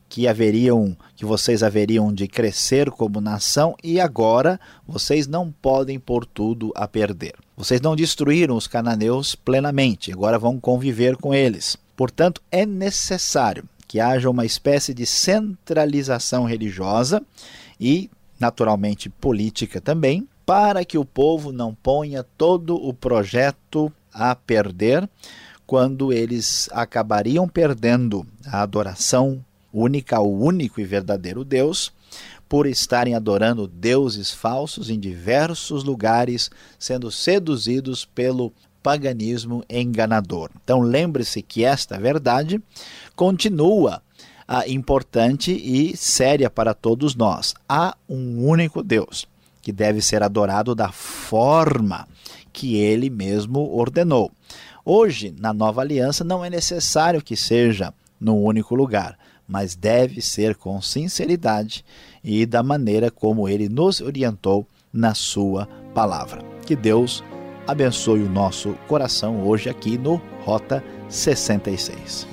que 0.09 0.27
haveriam, 0.27 0.97
que 1.15 1.23
vocês 1.23 1.63
haveriam 1.63 2.11
de 2.11 2.27
crescer 2.27 2.91
como 2.91 3.21
nação 3.21 3.73
e 3.81 4.01
agora 4.01 4.59
vocês 4.85 5.27
não 5.27 5.49
podem 5.49 5.97
por 5.97 6.25
tudo 6.25 6.73
a 6.75 6.85
perder. 6.85 7.35
Vocês 7.55 7.79
não 7.79 7.95
destruíram 7.95 8.57
os 8.57 8.67
cananeus 8.67 9.33
plenamente, 9.33 10.11
agora 10.11 10.37
vão 10.37 10.59
conviver 10.59 11.15
com 11.15 11.33
eles. 11.33 11.77
Portanto, 11.95 12.41
é 12.51 12.65
necessário 12.65 13.63
que 13.87 13.99
haja 13.99 14.29
uma 14.29 14.45
espécie 14.45 14.93
de 14.93 15.05
centralização 15.05 16.43
religiosa 16.43 17.23
e, 17.79 18.09
naturalmente, 18.39 19.09
política 19.09 19.81
também, 19.81 20.27
para 20.45 20.83
que 20.83 20.97
o 20.97 21.05
povo 21.05 21.51
não 21.51 21.75
ponha 21.75 22.23
todo 22.23 22.75
o 22.75 22.93
projeto 22.93 23.91
a 24.13 24.35
perder, 24.35 25.07
quando 25.67 26.11
eles 26.11 26.67
acabariam 26.71 27.47
perdendo 27.47 28.25
a 28.47 28.63
adoração 28.63 29.43
única 29.71 30.17
ao 30.17 30.31
único 30.31 30.81
e 30.81 30.83
verdadeiro 30.83 31.43
Deus, 31.43 31.93
por 32.47 32.65
estarem 32.65 33.13
adorando 33.13 33.67
deuses 33.67 34.31
falsos 34.31 34.89
em 34.89 34.99
diversos 34.99 35.83
lugares, 35.83 36.49
sendo 36.79 37.11
seduzidos 37.11 38.03
pelo 38.03 38.51
paganismo 38.81 39.63
enganador. 39.69 40.49
Então 40.63 40.79
lembre-se 40.79 41.43
que 41.43 41.63
esta 41.63 41.99
verdade 41.99 42.59
continua 43.15 44.01
ah, 44.51 44.67
importante 44.67 45.51
e 45.51 45.95
séria 45.95 46.49
para 46.49 46.73
todos 46.73 47.15
nós. 47.15 47.53
Há 47.67 47.95
um 48.09 48.43
único 48.47 48.81
Deus 48.81 49.27
que 49.61 49.71
deve 49.71 50.01
ser 50.01 50.23
adorado 50.23 50.73
da 50.73 50.91
forma 50.91 52.07
que 52.51 52.75
ele 52.75 53.09
mesmo 53.09 53.59
ordenou. 53.71 54.31
Hoje, 54.83 55.31
na 55.37 55.53
nova 55.53 55.81
aliança, 55.81 56.23
não 56.23 56.43
é 56.43 56.49
necessário 56.49 57.21
que 57.21 57.35
seja 57.35 57.93
no 58.19 58.35
único 58.35 58.73
lugar 58.73 59.15
mas 59.49 59.75
deve 59.75 60.21
ser 60.21 60.55
com 60.55 60.79
sinceridade 60.79 61.83
e 62.23 62.45
da 62.45 62.61
maneira 62.61 63.09
como 63.09 63.49
ele 63.49 63.67
nos 63.67 63.99
orientou 63.99 64.65
na 64.93 65.15
sua 65.15 65.67
palavra. 65.93 66.43
Que 66.67 66.75
Deus 66.75 67.23
abençoe 67.65 68.21
o 68.21 68.29
nosso 68.29 68.73
coração 68.87 69.47
hoje 69.47 69.67
aqui 69.67 69.97
no 69.97 70.21
Rota 70.45 70.83
66. 71.09 72.28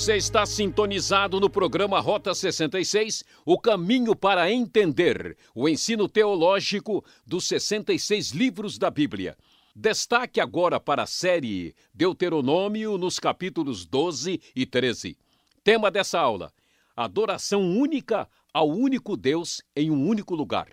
Você 0.00 0.16
está 0.16 0.46
sintonizado 0.46 1.38
no 1.38 1.50
programa 1.50 2.00
Rota 2.00 2.34
66, 2.34 3.22
o 3.44 3.58
caminho 3.58 4.16
para 4.16 4.50
entender 4.50 5.36
o 5.54 5.68
ensino 5.68 6.08
teológico 6.08 7.04
dos 7.26 7.46
66 7.46 8.30
livros 8.30 8.78
da 8.78 8.90
Bíblia. 8.90 9.36
Destaque 9.76 10.40
agora 10.40 10.80
para 10.80 11.02
a 11.02 11.06
série 11.06 11.74
Deuteronômio 11.92 12.96
nos 12.96 13.18
capítulos 13.18 13.84
12 13.84 14.40
e 14.56 14.64
13. 14.64 15.18
Tema 15.62 15.90
dessa 15.90 16.18
aula: 16.18 16.50
Adoração 16.96 17.60
única 17.60 18.26
ao 18.54 18.70
único 18.70 19.18
Deus 19.18 19.60
em 19.76 19.90
um 19.90 20.08
único 20.08 20.34
lugar. 20.34 20.68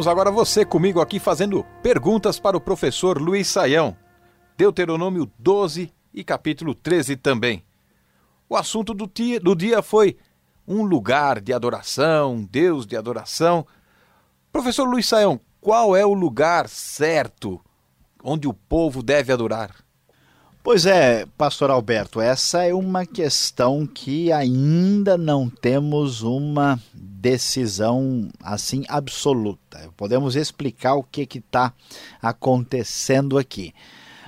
Vamos 0.00 0.08
agora 0.08 0.30
você 0.30 0.64
comigo 0.64 0.98
aqui 0.98 1.20
fazendo 1.20 1.62
perguntas 1.82 2.40
para 2.40 2.56
o 2.56 2.60
professor 2.60 3.20
Luiz 3.20 3.48
Saião. 3.48 3.94
Deuteronômio 4.56 5.30
12 5.38 5.92
e 6.14 6.24
capítulo 6.24 6.74
13 6.74 7.16
também. 7.16 7.62
O 8.48 8.56
assunto 8.56 8.94
do 8.94 9.06
dia, 9.06 9.38
do 9.38 9.54
dia 9.54 9.82
foi 9.82 10.16
um 10.66 10.84
lugar 10.84 11.38
de 11.38 11.52
adoração, 11.52 12.36
um 12.36 12.42
Deus 12.42 12.86
de 12.86 12.96
adoração. 12.96 13.66
Professor 14.50 14.88
Luiz 14.88 15.06
Saião, 15.06 15.38
qual 15.60 15.94
é 15.94 16.06
o 16.06 16.14
lugar 16.14 16.66
certo 16.66 17.60
onde 18.24 18.48
o 18.48 18.54
povo 18.54 19.02
deve 19.02 19.34
adorar? 19.34 19.84
Pois 20.62 20.84
é, 20.84 21.24
pastor 21.38 21.70
Alberto, 21.70 22.20
essa 22.20 22.62
é 22.62 22.74
uma 22.74 23.06
questão 23.06 23.86
que 23.86 24.30
ainda 24.30 25.16
não 25.16 25.48
temos 25.48 26.20
uma 26.20 26.78
decisão 26.92 28.28
assim 28.42 28.84
absoluta. 28.86 29.88
Podemos 29.96 30.36
explicar 30.36 30.96
o 30.96 31.02
que 31.02 31.26
está 31.38 31.72
acontecendo 32.20 33.38
aqui. 33.38 33.72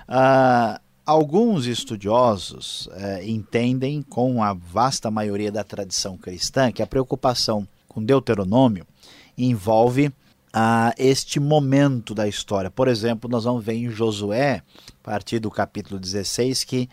Uh, 0.08 0.80
alguns 1.04 1.66
estudiosos 1.66 2.86
uh, 2.86 3.22
entendem, 3.22 4.00
com 4.00 4.42
a 4.42 4.54
vasta 4.54 5.10
maioria 5.10 5.52
da 5.52 5.62
tradição 5.62 6.16
cristã, 6.16 6.72
que 6.72 6.82
a 6.82 6.86
preocupação 6.86 7.68
com 7.86 8.02
Deuteronômio 8.02 8.86
envolve 9.36 10.10
uh, 10.54 10.92
este 10.98 11.40
momento 11.40 12.14
da 12.14 12.28
história. 12.28 12.70
Por 12.70 12.88
exemplo, 12.88 13.28
nós 13.30 13.44
vamos 13.44 13.64
ver 13.64 13.74
em 13.74 13.90
Josué, 13.90 14.62
a 15.00 15.02
partir 15.02 15.38
do 15.38 15.50
capítulo 15.50 15.98
16, 15.98 16.64
que 16.64 16.88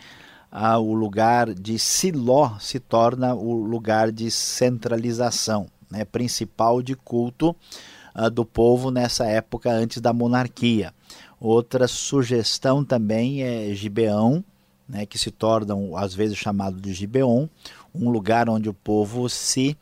uh, 0.52 0.80
o 0.80 0.94
lugar 0.94 1.54
de 1.54 1.78
Siló 1.78 2.58
se 2.60 2.80
torna 2.80 3.34
o 3.34 3.54
lugar 3.54 4.12
de 4.12 4.32
centralização 4.32 5.68
né, 5.90 6.06
principal 6.06 6.82
de 6.82 6.96
culto 6.96 7.56
uh, 8.16 8.30
do 8.30 8.46
povo 8.46 8.92
nessa 8.92 9.26
época 9.26 9.72
antes 9.72 10.02
da 10.02 10.14
monarquia. 10.14 10.94
Outra 11.40 11.88
sugestão 11.88 12.84
também 12.84 13.42
é 13.44 13.74
Gibeão, 13.74 14.44
né, 14.88 15.06
que 15.06 15.18
se 15.18 15.32
torna 15.32 15.76
às 15.96 16.14
vezes 16.14 16.38
chamado 16.38 16.82
de 16.82 16.94
Gibeon, 16.94 17.48
um 17.94 18.10
lugar 18.10 18.50
onde 18.50 18.70
o 18.70 18.74
povo 18.74 19.30
se 19.30 19.78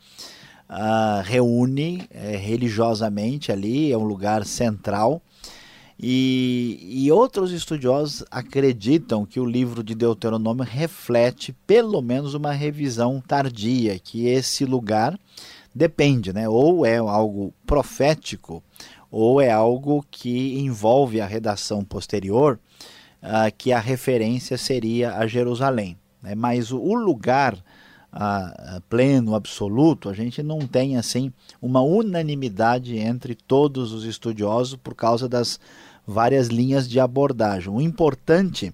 uh, 0.68 1.22
reúne 1.24 2.06
é, 2.10 2.36
religiosamente 2.36 3.50
ali, 3.50 3.90
é 3.90 3.98
um 3.98 4.04
lugar 4.04 4.44
central. 4.44 5.22
E, 6.00 6.78
e, 6.80 7.10
outros 7.10 7.50
estudiosos 7.50 8.24
acreditam 8.30 9.26
que 9.26 9.40
o 9.40 9.44
livro 9.44 9.82
de 9.82 9.96
Deuteronômio 9.96 10.62
reflete 10.62 11.52
pelo 11.66 12.00
menos 12.00 12.34
uma 12.34 12.52
revisão 12.52 13.20
tardia, 13.20 13.98
que 13.98 14.28
esse 14.28 14.64
lugar 14.64 15.18
depende, 15.74 16.32
né? 16.32 16.48
ou 16.48 16.86
é 16.86 16.98
algo 16.98 17.52
profético, 17.66 18.62
ou 19.10 19.40
é 19.40 19.50
algo 19.50 20.04
que 20.08 20.60
envolve 20.60 21.20
a 21.20 21.26
redação 21.26 21.82
posterior, 21.82 22.60
uh, 23.20 23.52
que 23.56 23.72
a 23.72 23.80
referência 23.80 24.56
seria 24.56 25.16
a 25.16 25.26
Jerusalém. 25.26 25.98
Né? 26.22 26.36
Mas 26.36 26.70
o, 26.70 26.78
o 26.78 26.94
lugar 26.94 27.58
a, 28.12 28.80
pleno, 28.88 29.34
absoluto, 29.34 30.08
a 30.08 30.14
gente 30.14 30.42
não 30.42 30.60
tem 30.60 30.96
assim 30.96 31.32
uma 31.60 31.80
unanimidade 31.80 32.96
entre 32.96 33.34
todos 33.34 33.92
os 33.92 34.04
estudiosos 34.04 34.76
por 34.76 34.94
causa 34.94 35.28
das 35.28 35.60
várias 36.06 36.48
linhas 36.48 36.88
de 36.88 36.98
abordagem. 36.98 37.72
O 37.72 37.80
importante 37.80 38.72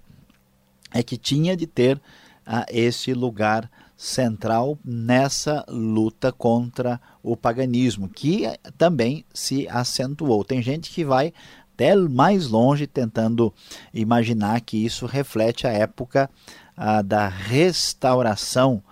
é 0.93 1.03
que 1.03 1.17
tinha 1.17 1.57
de 1.57 1.67
ter 1.67 2.00
a, 2.47 2.64
esse 2.71 3.12
lugar 3.12 3.71
central 3.97 4.79
nessa 4.85 5.64
luta 5.69 6.31
contra 6.31 7.00
o 7.23 7.37
paganismo, 7.37 8.09
que 8.09 8.45
também 8.76 9.25
se 9.33 9.69
acentuou. 9.69 10.45
Tem 10.45 10.62
gente 10.62 10.91
que 10.91 11.05
vai 11.05 11.33
até 11.75 11.97
mais 11.97 12.49
longe 12.49 12.87
tentando 12.87 13.53
imaginar 13.93 14.61
que 14.61 14.85
isso 14.85 15.07
reflete 15.07 15.67
a 15.67 15.71
época 15.71 16.31
a, 16.76 17.03
da 17.03 17.29
restauração 17.29 18.83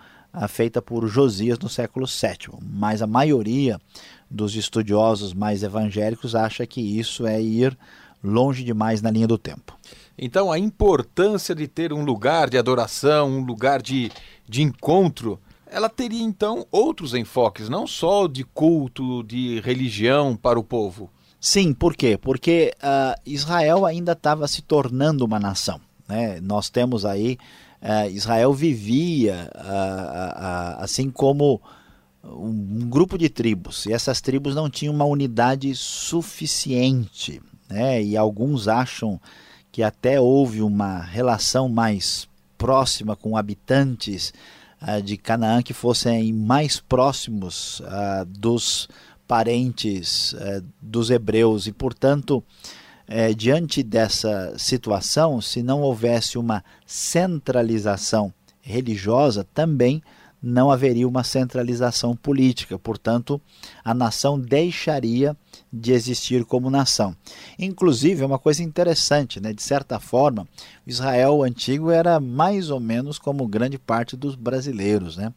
feita 0.48 0.80
por 0.80 1.06
Josias 1.06 1.58
no 1.58 1.68
século 1.68 2.06
VII, 2.06 2.58
mas 2.62 3.02
a 3.02 3.06
maioria 3.06 3.80
dos 4.30 4.56
estudiosos 4.56 5.34
mais 5.34 5.62
evangélicos 5.62 6.34
acha 6.34 6.66
que 6.66 6.80
isso 6.80 7.26
é 7.26 7.40
ir 7.40 7.76
longe 8.22 8.64
demais 8.64 9.02
na 9.02 9.10
linha 9.10 9.26
do 9.26 9.36
tempo. 9.36 9.76
Então, 10.16 10.52
a 10.52 10.58
importância 10.58 11.54
de 11.54 11.66
ter 11.66 11.92
um 11.92 12.04
lugar 12.04 12.48
de 12.48 12.56
adoração, 12.56 13.30
um 13.30 13.44
lugar 13.44 13.82
de, 13.82 14.10
de 14.48 14.62
encontro, 14.62 15.38
ela 15.66 15.88
teria 15.88 16.22
então 16.22 16.66
outros 16.70 17.14
enfoques, 17.14 17.68
não 17.68 17.86
só 17.86 18.26
de 18.26 18.44
culto, 18.44 19.22
de 19.24 19.60
religião 19.60 20.36
para 20.36 20.58
o 20.58 20.64
povo. 20.64 21.10
Sim, 21.40 21.72
por 21.74 21.96
quê? 21.96 22.16
Porque 22.16 22.72
uh, 22.78 23.20
Israel 23.26 23.84
ainda 23.84 24.12
estava 24.12 24.46
se 24.46 24.62
tornando 24.62 25.24
uma 25.24 25.40
nação. 25.40 25.80
Né? 26.06 26.38
Nós 26.40 26.70
temos 26.70 27.04
aí 27.04 27.38
uh, 27.82 28.08
Israel 28.10 28.52
vivia 28.52 29.50
uh, 29.54 30.78
uh, 30.78 30.82
assim 30.82 31.10
como 31.10 31.60
um, 32.24 32.88
grupo 32.88 33.18
de 33.18 33.28
tribos, 33.28 33.84
e 33.86 33.92
essas 33.92 34.20
tribos 34.20 34.54
não 34.54 34.70
tinham 34.70 34.94
uma 34.94 35.04
unidade 35.04 35.74
suficiente. 35.74 37.42
Né? 37.68 38.02
E 38.02 38.16
alguns 38.16 38.68
acham 38.68 39.20
que 39.72 39.82
até 39.82 40.20
houve 40.20 40.62
uma 40.62 41.00
relação 41.00 41.68
mais 41.68 42.28
próxima 42.56 43.16
com 43.16 43.36
habitantes 43.36 44.32
de 45.04 45.16
Canaã 45.16 45.62
que 45.62 45.72
fossem 45.72 46.32
mais 46.32 46.78
próximos 46.78 47.80
dos 48.28 48.88
parentes 49.26 50.34
dos 50.80 51.08
hebreus 51.08 51.66
e, 51.66 51.72
portanto, 51.72 52.44
é, 53.14 53.34
diante 53.34 53.82
dessa 53.82 54.54
situação, 54.56 55.38
se 55.38 55.62
não 55.62 55.82
houvesse 55.82 56.38
uma 56.38 56.64
centralização 56.86 58.32
religiosa, 58.62 59.46
também 59.52 60.02
não 60.42 60.70
haveria 60.70 61.06
uma 61.06 61.22
centralização 61.22 62.16
política. 62.16 62.78
Portanto, 62.78 63.38
a 63.84 63.92
nação 63.92 64.40
deixaria 64.40 65.36
de 65.70 65.92
existir 65.92 66.44
como 66.46 66.70
nação. 66.70 67.14
Inclusive, 67.58 68.22
é 68.22 68.26
uma 68.26 68.38
coisa 68.38 68.62
interessante, 68.62 69.38
né? 69.38 69.52
de 69.52 69.62
certa 69.62 70.00
forma, 70.00 70.48
Israel 70.86 71.42
antigo 71.42 71.90
era 71.90 72.18
mais 72.18 72.70
ou 72.70 72.80
menos 72.80 73.18
como 73.18 73.46
grande 73.46 73.78
parte 73.78 74.16
dos 74.16 74.34
brasileiros. 74.34 75.18
Né? 75.18 75.32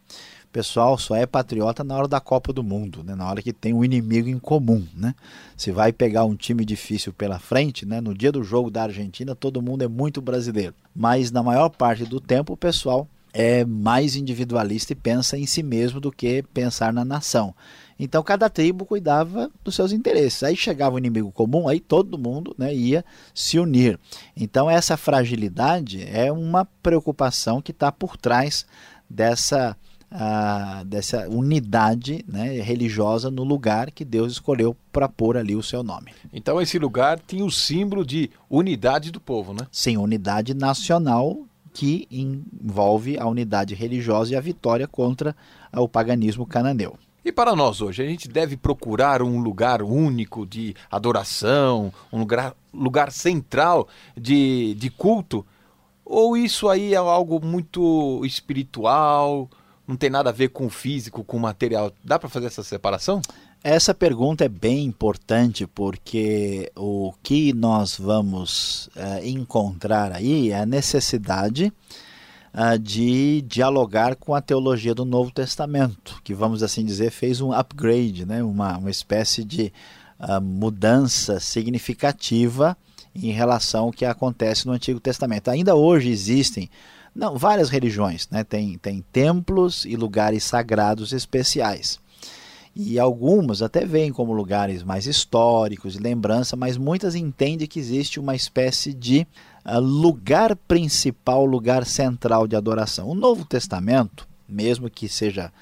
Pessoal 0.55 0.97
só 0.97 1.17
é 1.17 1.25
patriota 1.25 1.83
na 1.83 1.97
hora 1.97 2.07
da 2.07 2.21
Copa 2.21 2.53
do 2.53 2.63
Mundo, 2.63 3.03
né? 3.03 3.13
na 3.13 3.29
hora 3.29 3.41
que 3.41 3.51
tem 3.51 3.73
um 3.73 3.83
inimigo 3.83 4.29
em 4.29 4.39
comum. 4.39 4.87
Né? 4.95 5.13
Se 5.57 5.69
vai 5.69 5.91
pegar 5.91 6.23
um 6.23 6.33
time 6.33 6.63
difícil 6.63 7.11
pela 7.11 7.37
frente, 7.37 7.85
né? 7.85 7.99
no 7.99 8.13
dia 8.13 8.31
do 8.31 8.41
jogo 8.41 8.71
da 8.71 8.83
Argentina, 8.83 9.35
todo 9.35 9.61
mundo 9.61 9.83
é 9.83 9.87
muito 9.89 10.21
brasileiro. 10.21 10.73
Mas 10.95 11.29
na 11.29 11.43
maior 11.43 11.67
parte 11.67 12.05
do 12.05 12.21
tempo, 12.21 12.53
o 12.53 12.57
pessoal 12.57 13.05
é 13.33 13.65
mais 13.65 14.15
individualista 14.15 14.93
e 14.93 14.95
pensa 14.95 15.37
em 15.37 15.45
si 15.45 15.61
mesmo 15.61 15.99
do 15.99 16.09
que 16.09 16.41
pensar 16.53 16.93
na 16.93 17.03
nação. 17.03 17.53
Então 17.99 18.23
cada 18.23 18.49
tribo 18.49 18.85
cuidava 18.85 19.51
dos 19.61 19.75
seus 19.75 19.91
interesses. 19.91 20.41
Aí 20.41 20.55
chegava 20.55 20.95
o 20.95 20.99
inimigo 20.99 21.33
comum, 21.33 21.67
aí 21.67 21.81
todo 21.81 22.17
mundo 22.17 22.55
né, 22.57 22.73
ia 22.73 23.03
se 23.33 23.59
unir. 23.59 23.99
Então 24.37 24.69
essa 24.69 24.95
fragilidade 24.95 26.01
é 26.01 26.31
uma 26.31 26.63
preocupação 26.81 27.61
que 27.61 27.71
está 27.71 27.91
por 27.91 28.15
trás 28.15 28.65
dessa 29.09 29.75
ah, 30.11 30.83
dessa 30.85 31.27
unidade 31.29 32.23
né, 32.27 32.61
religiosa 32.61 33.29
no 33.29 33.43
lugar 33.43 33.91
que 33.91 34.05
Deus 34.05 34.33
escolheu 34.33 34.75
para 34.91 35.09
pôr 35.09 35.37
ali 35.37 35.55
o 35.55 35.63
seu 35.63 35.83
nome. 35.83 36.13
Então 36.31 36.61
esse 36.61 36.79
lugar 36.79 37.19
tinha 37.19 37.43
o 37.43 37.51
símbolo 37.51 38.05
de 38.05 38.29
unidade 38.49 39.11
do 39.11 39.19
povo, 39.19 39.53
né? 39.53 39.67
Sim, 39.71 39.97
unidade 39.97 40.53
nacional 40.53 41.37
que 41.73 42.07
envolve 42.09 43.19
a 43.19 43.27
unidade 43.27 43.75
religiosa 43.75 44.33
e 44.33 44.37
a 44.37 44.41
vitória 44.41 44.87
contra 44.87 45.35
o 45.73 45.89
paganismo 45.89 46.45
cananeu. 46.45 46.97
E 47.25 47.31
para 47.31 47.55
nós 47.55 47.81
hoje, 47.81 48.03
a 48.03 48.05
gente 48.05 48.29
deve 48.29 48.55
procurar 48.55 49.23
um 49.23 49.39
lugar 49.39 49.81
único 49.81 50.45
de 50.45 50.75
adoração, 50.91 51.91
um 52.13 52.19
lugar, 52.19 52.55
lugar 52.71 53.11
central 53.11 53.87
de, 54.15 54.75
de 54.75 54.91
culto? 54.91 55.43
Ou 56.05 56.37
isso 56.37 56.69
aí 56.69 56.93
é 56.93 56.97
algo 56.97 57.43
muito 57.43 58.21
espiritual, 58.23 59.49
não 59.87 59.95
tem 59.95 60.09
nada 60.09 60.29
a 60.29 60.33
ver 60.33 60.49
com 60.49 60.65
o 60.65 60.69
físico, 60.69 61.23
com 61.23 61.37
o 61.37 61.39
material. 61.39 61.91
Dá 62.03 62.17
para 62.17 62.29
fazer 62.29 62.47
essa 62.47 62.63
separação? 62.63 63.21
Essa 63.63 63.93
pergunta 63.93 64.45
é 64.45 64.49
bem 64.49 64.85
importante 64.85 65.65
porque 65.65 66.71
o 66.75 67.13
que 67.23 67.53
nós 67.53 67.97
vamos 67.97 68.87
uh, 68.95 69.25
encontrar 69.25 70.11
aí 70.11 70.51
é 70.51 70.59
a 70.59 70.65
necessidade 70.65 71.73
uh, 72.53 72.77
de 72.77 73.41
dialogar 73.41 74.15
com 74.15 74.35
a 74.35 74.41
teologia 74.41 74.93
do 74.93 75.03
Novo 75.03 75.31
Testamento, 75.31 76.21
que 76.23 76.33
vamos 76.33 76.61
assim 76.61 76.85
dizer 76.85 77.09
fez 77.09 77.41
um 77.41 77.51
upgrade, 77.51 78.25
né? 78.25 78.43
uma, 78.43 78.77
uma 78.77 78.91
espécie 78.91 79.43
de 79.43 79.73
uh, 80.19 80.39
mudança 80.39 81.39
significativa 81.39 82.77
em 83.15 83.31
relação 83.31 83.85
ao 83.85 83.91
que 83.91 84.05
acontece 84.05 84.67
no 84.67 84.73
Antigo 84.73 84.99
Testamento. 84.99 85.49
Ainda 85.49 85.73
hoje 85.73 86.09
existem 86.09 86.69
não, 87.15 87.37
várias 87.37 87.69
religiões, 87.69 88.27
né? 88.29 88.43
Tem, 88.43 88.77
tem 88.77 89.03
templos 89.13 89.85
e 89.85 89.95
lugares 89.95 90.43
sagrados 90.43 91.13
especiais. 91.13 91.97
E 92.75 92.99
algumas 92.99 93.61
até 93.61 93.85
veem 93.85 94.11
como 94.11 94.33
lugares 94.33 94.83
mais 94.83 95.07
históricos 95.07 95.95
e 95.95 95.99
lembrança, 95.99 96.57
mas 96.57 96.75
muitas 96.75 97.15
entendem 97.15 97.67
que 97.67 97.79
existe 97.79 98.19
uma 98.19 98.35
espécie 98.35 98.93
de 98.93 99.25
uh, 99.65 99.79
lugar 99.79 100.57
principal, 100.57 101.45
lugar 101.45 101.85
central 101.85 102.45
de 102.45 102.55
adoração. 102.57 103.07
O 103.07 103.15
Novo 103.15 103.45
Testamento, 103.45 104.27
mesmo 104.47 104.89
que 104.89 105.07
seja 105.07 105.53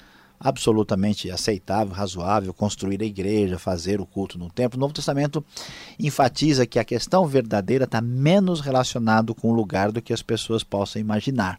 absolutamente 0.44 1.30
aceitável, 1.30 1.94
razoável, 1.94 2.52
construir 2.52 3.00
a 3.00 3.06
igreja, 3.06 3.58
fazer 3.58 3.98
o 3.98 4.04
culto 4.04 4.38
no 4.38 4.50
templo. 4.50 4.76
O 4.76 4.80
Novo 4.80 4.92
Testamento 4.92 5.42
enfatiza 5.98 6.66
que 6.66 6.78
a 6.78 6.84
questão 6.84 7.26
verdadeira 7.26 7.84
está 7.84 8.02
menos 8.02 8.60
relacionado 8.60 9.34
com 9.34 9.50
o 9.50 9.54
lugar 9.54 9.90
do 9.90 10.02
que 10.02 10.12
as 10.12 10.20
pessoas 10.20 10.62
possam 10.62 11.00
imaginar. 11.00 11.58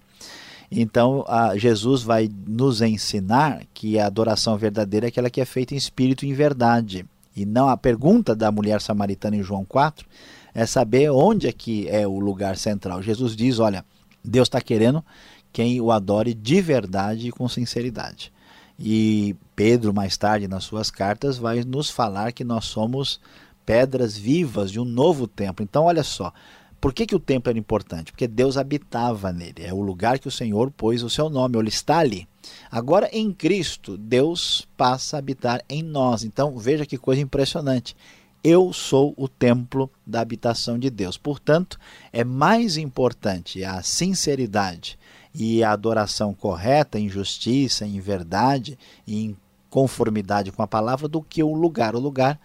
Então, 0.69 1.26
Jesus 1.56 2.04
vai 2.04 2.30
nos 2.48 2.80
ensinar 2.80 3.63
que 3.74 3.98
a 3.98 4.06
adoração 4.06 4.56
verdadeira 4.56 5.08
é 5.08 5.10
aquela 5.10 5.32
que 5.32 5.41
é 5.41 5.45
feita 5.45 5.74
em 5.74 5.78
espírito 5.78 6.24
e 6.24 6.30
em 6.30 6.34
verdade. 6.34 7.08
E 7.36 7.43
não 7.43 7.67
a 7.67 7.76
pergunta 7.76 8.36
da 8.36 8.52
mulher 8.52 8.82
samaritana 8.82 9.36
em 9.36 9.43
João 9.43 9.65
4 9.65 10.08
é 10.54 10.63
saber 10.67 11.10
onde 11.10 11.48
é 11.48 11.52
que 11.52 11.89
é 11.89 12.08
o 12.08 12.19
lugar 12.19 12.56
central. 12.56 13.02
Jesus 13.02 13.36
diz: 13.36 13.58
olha, 13.58 13.84
Deus 14.24 14.48
está 14.48 14.62
querendo 14.62 15.04
quem 15.52 15.82
o 15.82 15.91
adore 15.91 16.36
de 16.36 16.62
verdade 16.62 17.30
e 17.30 17.32
com 17.32 17.50
sinceridade. 17.50 18.35
E 18.77 19.35
Pedro, 19.55 19.93
mais 19.93 20.17
tarde, 20.17 20.47
nas 20.47 20.63
suas 20.63 20.91
cartas, 20.91 21.38
vai 21.38 21.63
nos 21.63 21.89
falar 21.89 22.31
que 22.33 22.43
nós 22.43 22.65
somos 22.65 23.19
pedras 23.65 24.17
vivas 24.17 24.71
de 24.71 24.79
um 24.79 24.85
novo 24.85 25.27
templo. 25.27 25.63
Então, 25.63 25.85
olha 25.85 26.03
só, 26.03 26.33
por 26.79 26.93
que, 26.93 27.05
que 27.05 27.15
o 27.15 27.19
templo 27.19 27.49
era 27.49 27.57
importante? 27.57 28.11
Porque 28.11 28.27
Deus 28.27 28.57
habitava 28.57 29.31
nele, 29.31 29.63
é 29.63 29.73
o 29.73 29.81
lugar 29.81 30.19
que 30.19 30.27
o 30.27 30.31
Senhor 30.31 30.69
pôs 30.69 31.01
o 31.03 31.09
seu 31.09 31.29
nome, 31.29 31.57
ele 31.57 31.69
está 31.69 31.99
ali. 31.99 32.27
Agora, 32.69 33.09
em 33.11 33.31
Cristo, 33.33 33.97
Deus 33.97 34.67
passa 34.77 35.17
a 35.17 35.19
habitar 35.19 35.63
em 35.67 35.81
nós. 35.81 36.23
Então, 36.23 36.57
veja 36.57 36.85
que 36.85 36.97
coisa 36.97 37.21
impressionante. 37.21 37.95
Eu 38.43 38.71
sou 38.71 39.15
o 39.17 39.27
templo 39.27 39.89
da 40.05 40.21
habitação 40.21 40.77
de 40.77 40.91
Deus. 40.91 41.17
Portanto, 41.17 41.79
é 42.13 42.23
mais 42.23 42.77
importante 42.77 43.63
a 43.63 43.81
sinceridade 43.81 44.99
e 45.38 45.63
a 45.63 45.71
adoração 45.71 46.34
correta, 46.34 46.98
em 46.98 47.10
justiça, 47.10 47.86
em 47.86 48.00
verdade, 48.00 48.80
em 49.06 49.36
conformidade 49.69 50.52
com 50.52 50.63
a 50.63 50.67
palavra, 50.67 51.08
do 51.08 51.21
que 51.21 51.43
o 51.43 51.54
lugar. 51.54 51.93
O 51.95 52.00
lugar 52.00 52.39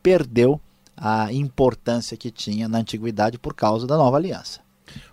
perdeu 0.00 0.60
a 0.96 1.32
importância 1.32 2.16
que 2.16 2.30
tinha 2.30 2.68
na 2.68 2.78
antiguidade 2.78 3.36
por 3.36 3.52
causa 3.52 3.86
da 3.86 3.96
nova 3.96 4.16
aliança. 4.16 4.60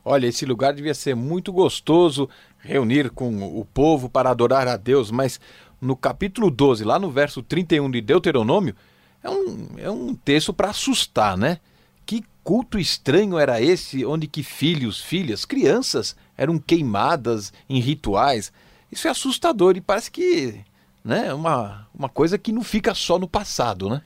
Olha, 0.06 0.28
esse 0.28 0.46
lugar 0.46 0.74
devia 0.74 0.93
ser 0.93 1.15
muito 1.15 1.52
gostoso 1.52 2.30
reunir 2.60 3.10
com 3.10 3.60
o 3.60 3.65
povo 3.65 4.08
para 4.08 4.30
adorar 4.30 4.67
a 4.67 4.78
Deus, 4.78 5.10
mas 5.10 5.41
no 5.82 5.96
capítulo 5.96 6.52
12, 6.52 6.84
lá 6.84 7.00
no 7.00 7.10
verso 7.10 7.41
31 7.41 7.89
de 7.89 8.02
Deuteronômio, 8.02 8.76
é 9.24 9.30
um, 9.30 9.67
é 9.78 9.89
um 9.89 10.13
texto 10.13 10.54
para 10.54 10.69
assustar, 10.69 11.36
né? 11.36 11.60
Que 12.06 12.24
culto 12.43 12.78
estranho 12.78 13.39
era 13.39 13.62
esse 13.62 14.06
onde 14.06 14.28
que 14.28 14.43
filhos, 14.43 15.02
filhas, 15.02 15.46
crianças 15.46 16.15
eram 16.38 16.58
queimadas 16.58 17.54
em 17.69 17.80
rituais? 17.80 18.52
Isso 18.91 19.08
é 19.08 19.12
assustador 19.12 19.76
e 19.76 19.82
parece 19.82 20.12
que 20.12 20.63
né, 21.04 21.34
uma, 21.34 21.88
uma 21.93 22.10
coisa 22.10 22.38
que 22.38 22.52
não 22.52 22.63
fica 22.63 22.93
só 22.93 23.19
no 23.19 23.28
passado, 23.28 23.89
né? 23.89 24.02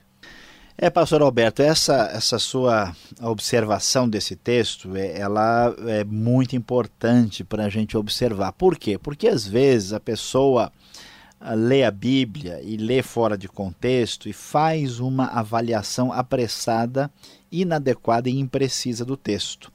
É, 0.80 0.88
pastor 0.88 1.22
Alberto, 1.22 1.60
essa, 1.60 2.08
essa 2.12 2.38
sua 2.38 2.94
observação 3.20 4.08
desse 4.08 4.36
texto, 4.36 4.96
é, 4.96 5.18
ela 5.18 5.74
é 5.88 6.04
muito 6.04 6.54
importante 6.54 7.42
para 7.42 7.64
a 7.64 7.68
gente 7.68 7.96
observar. 7.96 8.52
Por 8.52 8.78
quê? 8.78 8.96
Porque 8.96 9.26
às 9.26 9.44
vezes 9.44 9.92
a 9.92 9.98
pessoa 9.98 10.72
lê 11.56 11.82
a 11.82 11.90
Bíblia 11.90 12.60
e 12.62 12.76
lê 12.76 13.02
fora 13.02 13.36
de 13.36 13.48
contexto 13.48 14.28
e 14.28 14.32
faz 14.32 15.00
uma 15.00 15.26
avaliação 15.26 16.12
apressada, 16.12 17.10
inadequada 17.50 18.28
e 18.28 18.38
imprecisa 18.38 19.04
do 19.04 19.16
texto. 19.16 19.72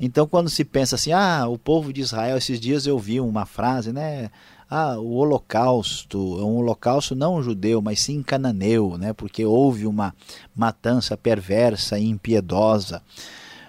Então, 0.00 0.26
quando 0.26 0.48
se 0.48 0.64
pensa 0.64 0.94
assim, 0.94 1.12
ah, 1.12 1.46
o 1.48 1.58
povo 1.58 1.92
de 1.92 2.00
Israel, 2.00 2.36
esses 2.36 2.60
dias 2.60 2.86
eu 2.86 2.98
vi 2.98 3.20
uma 3.20 3.44
frase, 3.44 3.92
né? 3.92 4.30
Ah, 4.70 4.98
o 4.98 5.14
holocausto, 5.14 6.18
um 6.18 6.56
holocausto 6.58 7.14
não 7.14 7.42
judeu, 7.42 7.80
mas 7.80 8.00
sim 8.00 8.22
cananeu, 8.22 8.96
né? 8.98 9.12
Porque 9.12 9.44
houve 9.44 9.86
uma 9.86 10.14
matança 10.54 11.16
perversa 11.16 11.98
e 11.98 12.06
impiedosa. 12.06 13.02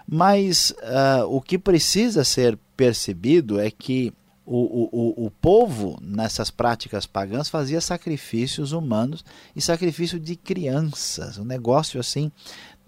Mas 0.05 0.71
uh, 0.71 1.25
o 1.29 1.41
que 1.41 1.57
precisa 1.57 2.23
ser 2.23 2.57
percebido 2.75 3.59
é 3.59 3.71
que 3.71 4.13
o, 4.45 4.89
o, 4.91 5.27
o 5.27 5.31
povo, 5.31 5.99
nessas 6.01 6.49
práticas 6.49 7.05
pagãs, 7.05 7.47
fazia 7.47 7.79
sacrifícios 7.79 8.71
humanos 8.71 9.23
e 9.55 9.61
sacrifício 9.61 10.19
de 10.19 10.35
crianças. 10.35 11.37
Um 11.37 11.45
negócio 11.45 11.99
assim 11.99 12.31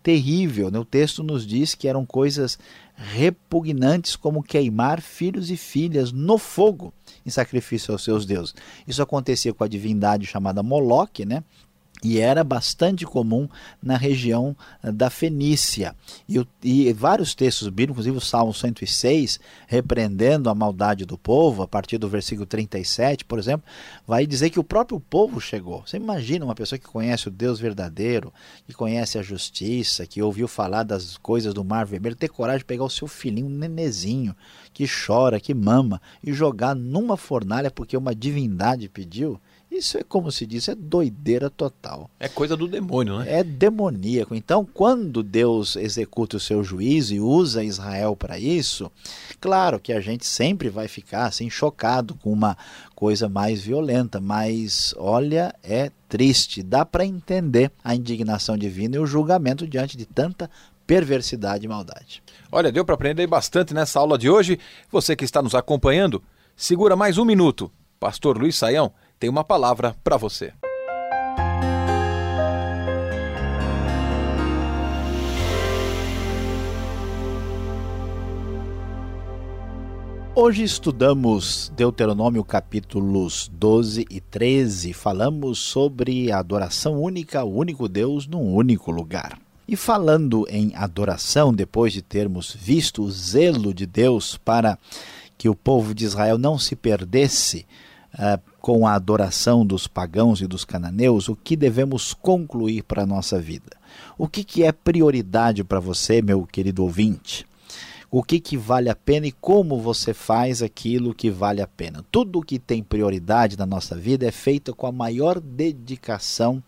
terrível. 0.01 0.71
Né? 0.71 0.79
O 0.79 0.85
texto 0.85 1.23
nos 1.23 1.45
diz 1.45 1.75
que 1.75 1.87
eram 1.87 2.05
coisas 2.05 2.57
repugnantes, 2.95 4.15
como 4.15 4.43
queimar 4.43 5.01
filhos 5.01 5.49
e 5.49 5.57
filhas 5.57 6.11
no 6.11 6.37
fogo 6.37 6.93
em 7.25 7.29
sacrifício 7.29 7.91
aos 7.91 8.03
seus 8.03 8.25
deuses. 8.25 8.53
Isso 8.87 9.01
acontecia 9.01 9.53
com 9.53 9.63
a 9.63 9.67
divindade 9.67 10.25
chamada 10.25 10.61
Moloque, 10.61 11.25
né? 11.25 11.43
E 12.03 12.19
era 12.19 12.43
bastante 12.43 13.05
comum 13.05 13.47
na 13.81 13.95
região 13.95 14.55
eh, 14.83 14.91
da 14.91 15.09
Fenícia. 15.09 15.95
E, 16.27 16.45
e, 16.63 16.91
vários 16.93 17.35
textos 17.35 17.67
bíblicos, 17.67 18.05
inclusive 18.05 18.17
o 18.17 18.21
Salmo 18.21 18.53
106, 18.53 19.39
repreendendo 19.67 20.49
a 20.49 20.55
maldade 20.55 21.05
do 21.05 21.17
povo, 21.17 21.61
a 21.61 21.67
partir 21.67 21.97
do 21.97 22.09
versículo 22.09 22.45
37, 22.45 23.23
por 23.25 23.37
exemplo, 23.37 23.65
vai 24.07 24.25
dizer 24.25 24.49
que 24.49 24.59
o 24.59 24.63
próprio 24.63 24.99
povo 24.99 25.39
chegou. 25.39 25.83
Você 25.85 25.97
imagina 25.97 26.45
uma 26.45 26.55
pessoa 26.55 26.79
que 26.79 26.87
conhece 26.87 27.27
o 27.27 27.31
Deus 27.31 27.59
verdadeiro, 27.59 28.33
que 28.65 28.73
conhece 28.73 29.19
a 29.19 29.21
justiça, 29.21 30.07
que 30.07 30.21
ouviu 30.21 30.47
falar 30.47 30.83
das 30.83 31.17
coisas 31.17 31.53
do 31.53 31.63
Mar 31.63 31.85
Vermelho, 31.85 32.15
ter 32.15 32.29
coragem 32.29 32.59
de 32.59 32.65
pegar 32.65 32.83
o 32.83 32.89
seu 32.89 33.07
filhinho, 33.07 33.47
um 33.47 33.49
nenezinho, 33.49 34.35
que 34.73 34.85
chora, 34.87 35.39
que 35.39 35.53
mama, 35.53 36.01
e 36.23 36.33
jogar 36.33 36.75
numa 36.75 37.15
fornalha 37.15 37.69
porque 37.69 37.95
uma 37.95 38.15
divindade 38.15 38.89
pediu? 38.89 39.39
Isso 39.71 39.97
é 39.97 40.03
como 40.03 40.29
se 40.33 40.45
diz, 40.45 40.67
é 40.67 40.75
doideira 40.75 41.49
total. 41.49 42.09
É 42.19 42.27
coisa 42.27 42.57
do 42.57 42.67
demônio, 42.67 43.19
né? 43.19 43.39
É 43.39 43.41
demoníaco. 43.41 44.35
Então, 44.35 44.65
quando 44.65 45.23
Deus 45.23 45.77
executa 45.77 46.35
o 46.35 46.41
seu 46.41 46.61
juízo 46.61 47.13
e 47.13 47.21
usa 47.21 47.63
Israel 47.63 48.13
para 48.13 48.37
isso, 48.37 48.91
claro 49.39 49.79
que 49.79 49.93
a 49.93 50.01
gente 50.01 50.25
sempre 50.25 50.67
vai 50.67 50.89
ficar 50.89 51.25
assim 51.25 51.49
chocado 51.49 52.15
com 52.15 52.33
uma 52.33 52.57
coisa 52.93 53.29
mais 53.29 53.61
violenta, 53.61 54.19
mas 54.19 54.93
olha, 54.97 55.55
é 55.63 55.89
triste. 56.09 56.61
Dá 56.61 56.85
para 56.85 57.05
entender 57.05 57.71
a 57.81 57.95
indignação 57.95 58.57
divina 58.57 58.97
e 58.97 58.99
o 58.99 59.07
julgamento 59.07 59.65
diante 59.65 59.95
de 59.95 60.05
tanta 60.05 60.51
perversidade 60.85 61.63
e 61.63 61.69
maldade. 61.69 62.21
Olha, 62.51 62.73
deu 62.73 62.83
para 62.83 62.95
aprender 62.95 63.25
bastante 63.25 63.73
nessa 63.73 64.01
aula 64.01 64.17
de 64.17 64.29
hoje. 64.29 64.59
Você 64.91 65.15
que 65.15 65.23
está 65.23 65.41
nos 65.41 65.55
acompanhando, 65.55 66.21
segura 66.57 66.97
mais 66.97 67.17
um 67.17 67.23
minuto. 67.23 67.71
Pastor 67.97 68.37
Luiz 68.37 68.57
Saião 68.57 68.91
tem 69.21 69.29
uma 69.29 69.43
palavra 69.43 69.95
para 70.03 70.17
você. 70.17 70.51
Hoje 80.33 80.63
estudamos 80.63 81.71
Deuteronômio 81.75 82.43
capítulos 82.43 83.47
12 83.53 84.07
e 84.09 84.19
13. 84.19 84.91
Falamos 84.91 85.59
sobre 85.59 86.31
a 86.31 86.39
adoração 86.39 86.99
única, 86.99 87.43
o 87.43 87.55
único 87.55 87.87
Deus 87.87 88.25
num 88.25 88.55
único 88.55 88.89
lugar. 88.89 89.37
E 89.67 89.75
falando 89.75 90.47
em 90.49 90.75
adoração, 90.75 91.53
depois 91.53 91.93
de 91.93 92.01
termos 92.01 92.57
visto 92.59 93.03
o 93.03 93.11
zelo 93.11 93.71
de 93.71 93.85
Deus 93.85 94.35
para 94.43 94.79
que 95.37 95.47
o 95.47 95.53
povo 95.53 95.93
de 95.93 96.05
Israel 96.05 96.39
não 96.39 96.57
se 96.57 96.75
perdesse 96.75 97.67
com 98.59 98.85
a 98.85 98.93
adoração 98.93 99.65
dos 99.65 99.87
pagãos 99.87 100.41
e 100.41 100.47
dos 100.47 100.65
cananeus, 100.65 101.29
o 101.29 101.35
que 101.35 101.55
devemos 101.55 102.13
concluir 102.13 102.83
para 102.83 103.03
a 103.03 103.05
nossa 103.05 103.39
vida? 103.39 103.77
O 104.17 104.27
que, 104.27 104.43
que 104.43 104.63
é 104.63 104.71
prioridade 104.71 105.63
para 105.63 105.79
você, 105.79 106.21
meu 106.21 106.45
querido 106.45 106.83
ouvinte? 106.83 107.45
O 108.09 108.21
que, 108.21 108.41
que 108.41 108.57
vale 108.57 108.89
a 108.89 108.95
pena 108.95 109.27
e 109.27 109.31
como 109.31 109.79
você 109.79 110.13
faz 110.13 110.61
aquilo 110.61 111.15
que 111.15 111.29
vale 111.29 111.61
a 111.61 111.67
pena? 111.67 112.03
Tudo 112.11 112.39
o 112.39 112.43
que 112.43 112.59
tem 112.59 112.83
prioridade 112.83 113.57
na 113.57 113.65
nossa 113.65 113.95
vida 113.95 114.25
é 114.27 114.31
feito 114.31 114.75
com 114.75 114.85
a 114.85 114.91
maior 114.91 115.39
dedicação. 115.39 116.61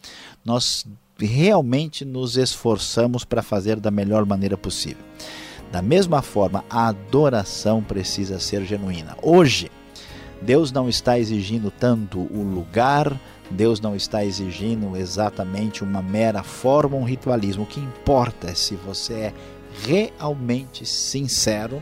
Nós 0.45 0.85
realmente 1.19 2.05
nos 2.05 2.37
esforçamos 2.37 3.25
para 3.25 3.43
fazer 3.43 3.79
da 3.79 3.91
melhor 3.91 4.25
maneira 4.25 4.57
possível. 4.57 5.03
Da 5.69 5.81
mesma 5.81 6.21
forma, 6.21 6.63
a 6.69 6.87
adoração 6.87 7.83
precisa 7.83 8.39
ser 8.39 8.63
genuína. 8.63 9.17
Hoje, 9.21 9.69
Deus 10.45 10.71
não 10.71 10.89
está 10.89 11.17
exigindo 11.17 11.71
tanto 11.71 12.19
o 12.19 12.43
lugar, 12.43 13.17
Deus 13.49 13.79
não 13.79 13.95
está 13.95 14.25
exigindo 14.25 14.97
exatamente 14.97 15.83
uma 15.83 16.01
mera 16.01 16.43
forma, 16.43 16.97
um 16.97 17.03
ritualismo. 17.03 17.63
O 17.63 17.67
que 17.67 17.79
importa 17.79 18.49
é 18.49 18.53
se 18.53 18.75
você 18.75 19.13
é 19.13 19.33
realmente 19.85 20.85
sincero 20.85 21.81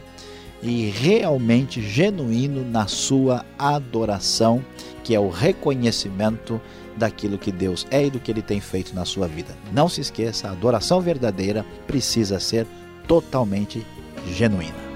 e 0.62 0.90
realmente 0.90 1.82
genuíno 1.82 2.64
na 2.64 2.86
sua 2.86 3.44
adoração, 3.58 4.64
que 5.04 5.16
é 5.16 5.20
o 5.20 5.30
reconhecimento 5.30 6.62
daquilo 6.96 7.40
que 7.40 7.52
Deus 7.52 7.88
é 7.90 8.06
e 8.06 8.12
do 8.12 8.20
que 8.20 8.30
ele 8.30 8.44
tem 8.44 8.62
feito 8.62 8.94
na 8.94 9.06
sua 9.06 9.28
vida. 9.28 9.56
Não 9.74 9.90
se 9.90 10.02
esqueça, 10.02 10.48
a 10.48 10.52
adoração 10.52 11.02
verdadeira 11.02 11.66
precisa 11.88 12.40
ser 12.40 12.68
totalmente 13.08 13.84
genuína. 14.28 14.91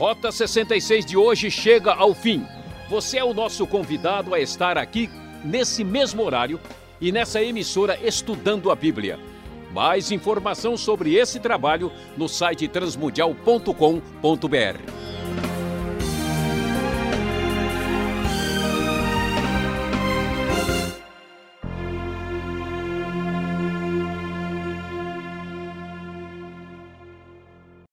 Rota 0.00 0.32
66 0.32 1.04
de 1.04 1.14
hoje 1.14 1.50
chega 1.50 1.92
ao 1.92 2.14
fim. 2.14 2.42
Você 2.88 3.18
é 3.18 3.24
o 3.24 3.34
nosso 3.34 3.66
convidado 3.66 4.34
a 4.34 4.40
estar 4.40 4.78
aqui 4.78 5.10
nesse 5.44 5.84
mesmo 5.84 6.24
horário 6.24 6.58
e 6.98 7.12
nessa 7.12 7.42
emissora 7.42 7.98
estudando 8.02 8.70
a 8.70 8.74
Bíblia. 8.74 9.18
Mais 9.74 10.10
informação 10.10 10.74
sobre 10.74 11.16
esse 11.16 11.38
trabalho 11.38 11.92
no 12.16 12.30
site 12.30 12.66
transmundial.com.br. 12.66 14.99